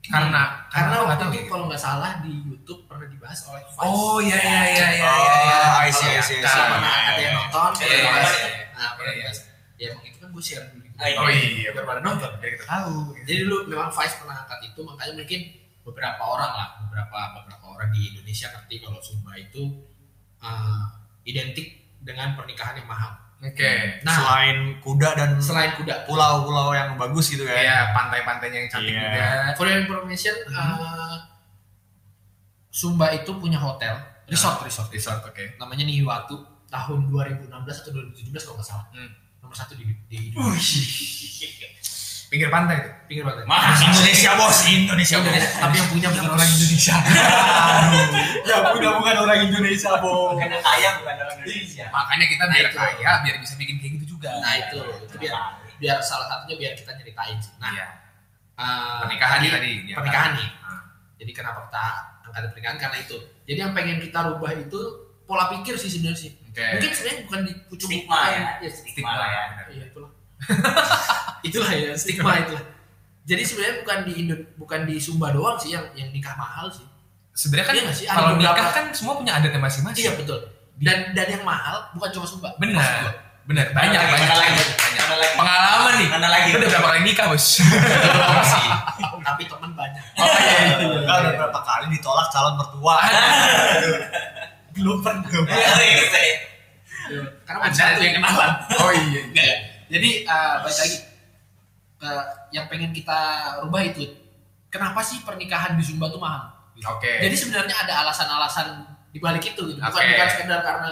Karena 0.05 0.43
karena 0.69 0.95
nggak 1.01 1.17
waktu 1.17 1.27
itu 1.31 1.39
ya. 1.39 1.49
kalau 1.49 1.65
nggak 1.65 1.81
salah 1.81 2.13
di 2.21 2.33
YouTube 2.43 2.85
pernah 2.85 3.05
dibahas 3.05 3.41
oleh 3.47 3.63
Vice 3.63 3.81
Oh 3.81 4.17
iya 4.19 4.37
iya 4.37 4.61
iya 4.67 4.87
iya 4.91 5.07
Oh, 5.07 5.17
iya. 5.17 5.35
iya. 5.41 5.61
I 5.81 5.91
see, 5.91 6.09
I 6.11 6.21
see, 6.21 6.37
I 6.37 6.41
see. 6.41 6.41
Kalau 6.43 6.61
Nah, 6.61 6.69
pernah 6.75 6.93
ada 6.93 7.21
yang 7.21 7.35
nonton 7.35 7.61
Iya, 7.65 7.73
pernah 7.73 7.89
iya, 7.89 8.01
dibahas. 8.01 8.33
iya. 8.35 8.49
nah 8.75 8.89
pernah 8.95 9.13
Iya, 9.13 9.17
iya. 9.17 9.31
dibahas 9.31 9.39
ya 9.75 9.87
emang 9.91 10.05
itu 10.05 10.17
kan 10.19 10.29
gue 10.31 10.43
share 10.43 10.65
dulu 10.67 10.81
gitu. 10.83 10.95
Oh, 10.95 11.07
iya. 11.07 11.17
Oh 11.19 11.29
iya, 11.31 11.69
biar 11.71 11.85
pada 11.85 12.01
nonton 12.01 12.31
biar 12.37 12.51
kita 12.53 12.65
tahu. 12.67 12.95
jadi 13.23 13.39
dulu 13.43 13.57
memang 13.67 13.89
Vice 13.91 14.17
pernah 14.19 14.37
angkat 14.39 14.59
itu 14.63 14.81
makanya 14.81 15.13
mungkin 15.15 15.41
beberapa 15.85 16.23
orang 16.23 16.53
lah 16.53 16.69
beberapa 16.81 17.19
beberapa 17.35 17.65
orang 17.67 17.89
di 17.91 18.01
Indonesia 18.11 18.47
ngerti 18.51 18.75
kalau 18.81 19.01
Sumba 19.01 19.33
itu 19.35 19.63
uh, 20.39 20.85
identik 21.23 21.67
dengan 22.01 22.33
pernikahan 22.35 22.77
yang 22.77 22.87
mahal 22.87 23.13
Oke. 23.43 23.71
nah 24.03 24.15
Selain 24.15 24.57
kuda 24.79 25.09
dan 25.17 25.31
selain 25.37 25.75
kuda 25.75 26.07
pulau-pulau 26.07 26.71
yang 26.73 26.95
bagus 26.95 27.33
gitu 27.33 27.43
kan. 27.43 27.57
Iya, 27.57 27.93
pantai-pantainya 27.93 28.59
yang 28.63 28.71
cantik 28.71 28.95
Iya. 28.95 29.03
juga. 29.05 29.27
For 29.59 29.67
your 29.67 29.81
information, 29.83 30.35
uh, 30.49 31.19
Sumba 32.69 33.15
itu 33.15 33.31
punya 33.39 33.55
hotel, 33.57 33.95
resort, 34.27 34.67
resort, 34.67 34.91
Resort, 34.91 35.23
oke. 35.25 35.59
namanya 35.63 35.87
Niwatu 35.87 36.35
tahun 36.67 37.07
2016 37.07 37.47
atau 37.55 37.91
2017 37.95 38.35
kalau 38.43 38.59
nggak 38.59 38.67
salah. 38.67 38.87
Hmm. 38.91 39.11
Nomor 39.39 39.55
satu 39.55 39.79
di, 39.79 39.87
di 40.11 40.35
Pinggir 42.35 42.51
pantai 42.51 42.77
tuh. 42.83 42.93
pinggir 43.07 43.23
pantai. 43.23 43.45
Mahal. 43.47 43.79
Indonesia 43.79 44.31
bos, 44.35 44.59
Indonesia 44.67 45.17
bos. 45.23 45.31
Indonesia, 45.31 45.51
tapi 45.55 45.75
yang 45.79 45.87
punya 45.87 46.09
bukan 46.11 46.27
orang 46.35 46.49
Indonesia. 46.51 46.95
ya 48.49 48.55
udah 48.65 48.91
bukan 48.99 49.17
orang 49.23 49.39
Indonesia 49.45 49.91
bos. 50.03 50.35
Karena 50.35 50.59
kaya 50.59 50.89
bukan 50.99 51.15
orang 51.17 51.37
Indonesia. 51.39 51.85
Makanya 51.89 52.27
kita 52.27 52.43
Nah, 52.45 52.53
biar 52.53 52.67
itu. 52.67 52.77
kaya, 52.77 53.11
biar 53.23 53.37
bisa 53.39 53.55
bikin 53.55 53.77
kayak 53.79 53.93
gitu 54.01 54.07
juga. 54.13 54.31
Nah 54.41 54.53
itu, 54.59 54.79
itu 55.01 55.17
biar 55.17 55.35
biar 55.75 55.97
salah 56.01 56.27
satunya 56.27 56.55
biar 56.59 56.73
kita 56.75 56.91
nyeritain 56.93 57.39
sih. 57.39 57.55
Nah, 57.57 57.71
Iya. 57.71 57.87
uh, 58.57 58.99
Pernikahan 59.07 59.39
nih 59.39 59.47
jadi- 59.47 59.55
tadi. 59.55 59.73
ya 59.87 59.95
pernikahan 59.97 60.31
nih. 60.35 60.49
Jadi 61.15 61.31
kenapa 61.33 61.59
kita 61.67 61.85
angkat 62.25 62.43
pernikahan 62.51 62.79
karena 62.81 62.99
itu. 62.99 63.17
Jadi 63.45 63.59
yang 63.61 63.73
pengen 63.73 63.99
kita 64.01 64.19
rubah 64.25 64.53
itu 64.53 64.81
pola 65.25 65.47
pikir 65.51 65.75
sih 65.77 65.87
sebenarnya 65.89 66.19
sih. 66.19 66.31
Oke. 66.45 66.63
Mungkin 66.75 66.91
sebenarnya 66.91 67.19
bukan 67.25 67.41
di 67.43 67.53
pucuk 67.67 67.89
Stigma 67.89 68.21
ya. 68.29 68.43
ya, 68.59 68.69
Stigma 68.69 69.13
lah 69.15 69.29
ya. 69.29 69.43
Iya 69.71 69.85
itulah. 69.89 70.11
itulah 71.49 71.71
ya 71.73 71.93
stigma 71.97 72.41
itulah. 72.41 72.65
Jadi 73.25 73.41
sebenarnya 73.41 73.77
bukan 73.81 73.99
di 74.05 74.13
Indo, 74.21 74.37
bukan 74.61 74.81
di 74.85 74.97
Sumba 75.01 75.33
doang 75.33 75.57
sih 75.57 75.73
yang 75.73 75.85
yang 75.97 76.13
nikah 76.13 76.37
mahal 76.37 76.69
sih. 76.69 76.85
Sebenarnya 77.33 77.67
kan 77.67 77.75
Iya 77.75 77.93
sih? 77.97 78.07
Ada 78.07 78.17
kalau 78.21 78.31
nikah 78.37 78.71
kan 78.71 78.85
semua 78.93 79.17
punya 79.17 79.33
adatnya 79.41 79.61
masing-masing. 79.61 80.05
Iya 80.05 80.13
betul. 80.21 80.39
Dan 80.77 81.17
dan 81.17 81.27
yang 81.33 81.43
mahal 81.43 81.89
bukan 81.97 82.09
cuma 82.13 82.27
Sumba. 82.29 82.53
Benar. 82.61 83.25
Benar. 83.45 83.77
Banyak 83.77 84.01
Mana 84.01 84.13
banyak 84.13 84.29
lagi? 84.29 84.41
banyak. 84.41 84.69
banyak. 84.81 85.05
Mana 85.05 85.17
lagi? 85.21 85.35
Pengalaman 85.37 85.93
nih. 86.01 86.09
Mana 86.09 86.29
lagi? 86.33 86.49
Udah 86.57 86.69
berapa 86.73 86.89
kali 86.89 87.01
nikah, 87.05 87.27
Bos? 87.29 87.47
Tapi 89.29 89.43
teman 89.49 89.71
banyak. 89.77 90.03
Oh 90.17 90.37
iya 90.41 90.57
iya. 90.65 90.77
iya. 90.81 91.01
Udah 91.05 91.33
berapa 91.37 91.61
kali 91.61 91.85
ditolak 91.93 92.27
calon 92.33 92.55
mertua. 92.57 92.97
Belum 94.73 94.97
pernah. 95.05 95.29
Karena 95.29 95.61
Anda 97.45 97.59
masih 97.69 97.77
satu 97.77 98.01
yang 98.01 98.17
kenalan. 98.17 98.51
Oh 98.81 98.93
iya. 98.93 99.21
Enggak 99.29 99.45
ya. 99.45 99.57
Jadi 99.95 100.11
eh, 100.25 100.55
balik 100.59 100.75
lagi 100.77 100.97
ke 101.95 102.11
yang 102.51 102.67
pengen 102.67 102.91
kita 102.91 103.19
rubah 103.63 103.81
itu 103.81 104.11
kenapa 104.67 104.99
sih 105.01 105.23
pernikahan 105.23 105.79
di 105.79 105.83
Sumba 105.83 106.11
tuh 106.11 106.19
mahal? 106.19 106.51
Oke. 106.75 107.23
Jadi 107.23 107.35
sebenarnya 107.35 107.77
ada 107.79 108.03
alasan-alasan 108.03 108.83
di 109.09 109.23
balik 109.23 109.47
itu 109.47 109.63
gitu. 109.65 109.79
Bukan 109.79 109.95
Oke. 109.95 110.11
bukan 110.11 110.29
sekedar 110.29 110.61
karena 110.61 110.91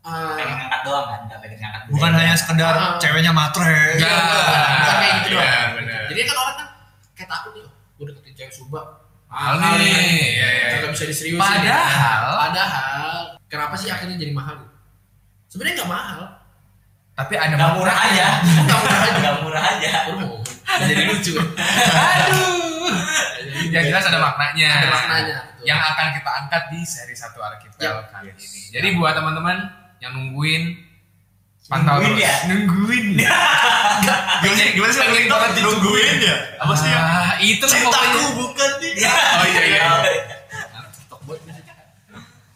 eh, 0.00 0.32
Pengen 0.32 0.56
ngangkat 0.56 0.80
doang 0.80 1.06
kan, 1.06 1.20
nggak 1.28 1.38
pengen 1.38 1.58
ngangkat 1.60 1.82
Bukan 1.92 2.10
hanya 2.16 2.34
sekedar 2.34 2.72
Ah. 2.72 2.96
ceweknya 2.96 3.32
matre. 3.36 4.00
Iya, 4.00 4.08
bukan 4.08 4.96
kayak 4.96 5.12
gitu 5.14 5.28
doang. 5.30 5.44
Iya, 5.44 5.60
benar. 5.76 6.00
Jadi 6.08 6.20
kan 6.24 6.36
orang 6.38 6.54
kan 6.56 6.66
kayak 7.12 7.28
takut 7.28 7.50
nih, 7.52 7.62
gue 7.68 8.04
deketin 8.08 8.32
cewek 8.34 8.52
Sumba. 8.56 8.80
Mahal 9.28 9.54
nih. 9.60 9.76
Iya, 10.40 10.48
iya. 10.48 10.80
Gak 10.80 10.90
bisa 10.90 11.04
diseriusin. 11.04 11.38
Padahal- 11.38 12.34
padahal 12.40 13.14
kenapa 13.46 13.74
sih 13.76 13.92
akhirnya 13.92 14.16
jadi 14.16 14.32
mahal? 14.32 14.56
Sebenarnya 15.46 15.84
nggak 15.84 15.92
mahal. 15.92 16.20
Tapi 17.20 17.34
ada 17.36 17.52
Nggak 17.52 17.72
murah 17.76 17.96
aja. 18.00 18.26
Nggak 18.64 18.80
murah 18.80 19.00
aja. 19.04 19.18
Nggak 19.20 19.36
murah 19.44 19.62
aja. 19.62 19.92
Jadi 20.88 21.02
lucu. 21.04 21.32
Aduh. 21.36 22.48
Yang 23.68 23.84
jelas 23.92 24.04
ada 24.08 24.18
maknanya. 24.18 24.68
Ada 24.72 24.88
maknanya. 24.88 25.36
betul. 25.44 25.68
Yang 25.68 25.80
akan 25.84 26.06
kita 26.16 26.30
angkat 26.32 26.62
di 26.72 26.80
seri 26.88 27.12
satu 27.12 27.38
Arkitel 27.44 27.84
Yap. 27.84 28.08
kali 28.08 28.32
ini. 28.32 28.60
Jadi 28.72 28.88
buat 28.96 29.12
teman-teman 29.12 29.56
yang 30.00 30.16
nungguin 30.16 30.80
pantau 31.68 32.00
Nungguin 32.00 32.16
terus. 32.16 32.24
ya? 32.24 32.34
Nungguin. 32.48 33.06
Gimana 34.40 34.56
sih? 34.56 34.68
Gimana 34.72 34.90
sih? 34.90 35.00
Pengen 35.04 35.28
banget 35.28 35.50
Nungguin 35.60 36.16
ya? 36.24 36.36
Apa 36.56 36.72
sih? 36.72 36.88
Ah, 36.90 37.32
itu 37.38 37.64
pokoknya. 37.68 38.20
bukan 38.32 38.70
nih. 38.80 38.92
Oh 39.38 39.46
iya 39.46 39.62
iya. 39.68 39.82
TikTok 40.96 41.20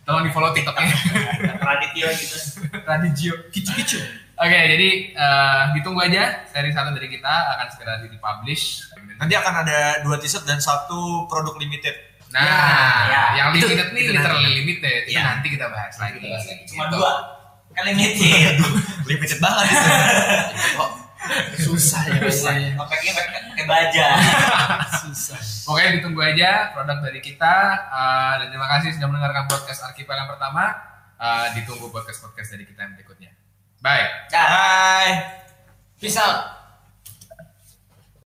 Tolong 0.04 0.22
di 0.24 0.30
follow 0.32 0.50
TikToknya. 0.52 0.96
Radityo 1.60 2.06
gitu 2.12 2.36
Radijio 2.84 3.34
kicu 3.48 4.00
Oke, 4.34 4.58
jadi 4.66 4.88
eh, 5.10 5.62
ditunggu 5.72 6.00
aja 6.02 6.42
seri 6.44 6.68
satu 6.68 6.90
dari 6.90 7.06
kita 7.06 7.28
akan 7.54 7.66
segera 7.68 8.02
dipublish. 8.02 8.82
Nanti 9.14 9.30
akan 9.32 9.54
ada 9.62 9.78
dua 10.02 10.18
t-shirt 10.18 10.42
dan 10.42 10.58
satu 10.58 11.24
produk 11.24 11.54
limited. 11.54 11.94
Nah, 12.28 13.06
Ya, 13.06 13.22
yang 13.36 13.48
itu- 13.54 13.62
limited 13.64 13.88
nih 13.90 14.02
itu 14.02 14.12
literally 14.12 14.42
nanti. 14.42 14.58
limited. 14.58 15.00
Itu 15.06 15.14
Ya. 15.14 15.22
nanti 15.24 15.46
kita 15.48 15.66
bahas 15.68 15.94
lagi. 15.96 16.18
Kita 16.18 16.28
bahas 16.28 16.44
lagi. 16.44 16.62
cuma 16.66 16.84
Gitu. 16.84 16.94
dua 16.94 17.12
kan 17.70 17.84
limited 17.84 18.54
Limited 19.04 19.38
banget 19.38 19.66
itu. 19.68 19.88
kok 20.78 20.90
susah 21.56 22.02
ya 22.04 22.18
kayaknya. 22.20 22.76
pakai 22.76 22.98
pakai 23.10 23.40
pakai 23.48 23.64
baja 23.64 24.06
susah 25.00 25.40
Pokoknya 25.64 25.90
ditunggu 25.96 26.20
aja 26.20 26.70
produk 26.70 26.98
dari 27.00 27.18
kita 27.18 27.54
eh, 27.88 28.32
dan 28.38 28.46
terima 28.48 28.66
kasih 28.68 28.94
sudah 28.94 29.08
mendengarkan 29.08 29.46
podcast 29.46 29.80
Archipel 29.84 30.14
yang 30.14 30.26
pertama. 30.26 30.70
Eh, 31.14 31.46
ditunggu 31.54 31.86
podcast-podcast 31.88 32.50
dari 32.52 32.62
kita 32.64 32.82
yang 32.82 32.94
berikutnya. 32.94 33.30
Bye. 33.84 34.08
Dah. 34.32 34.48
Bye. 34.48 35.12
peace 36.00 36.16
out 36.16 36.63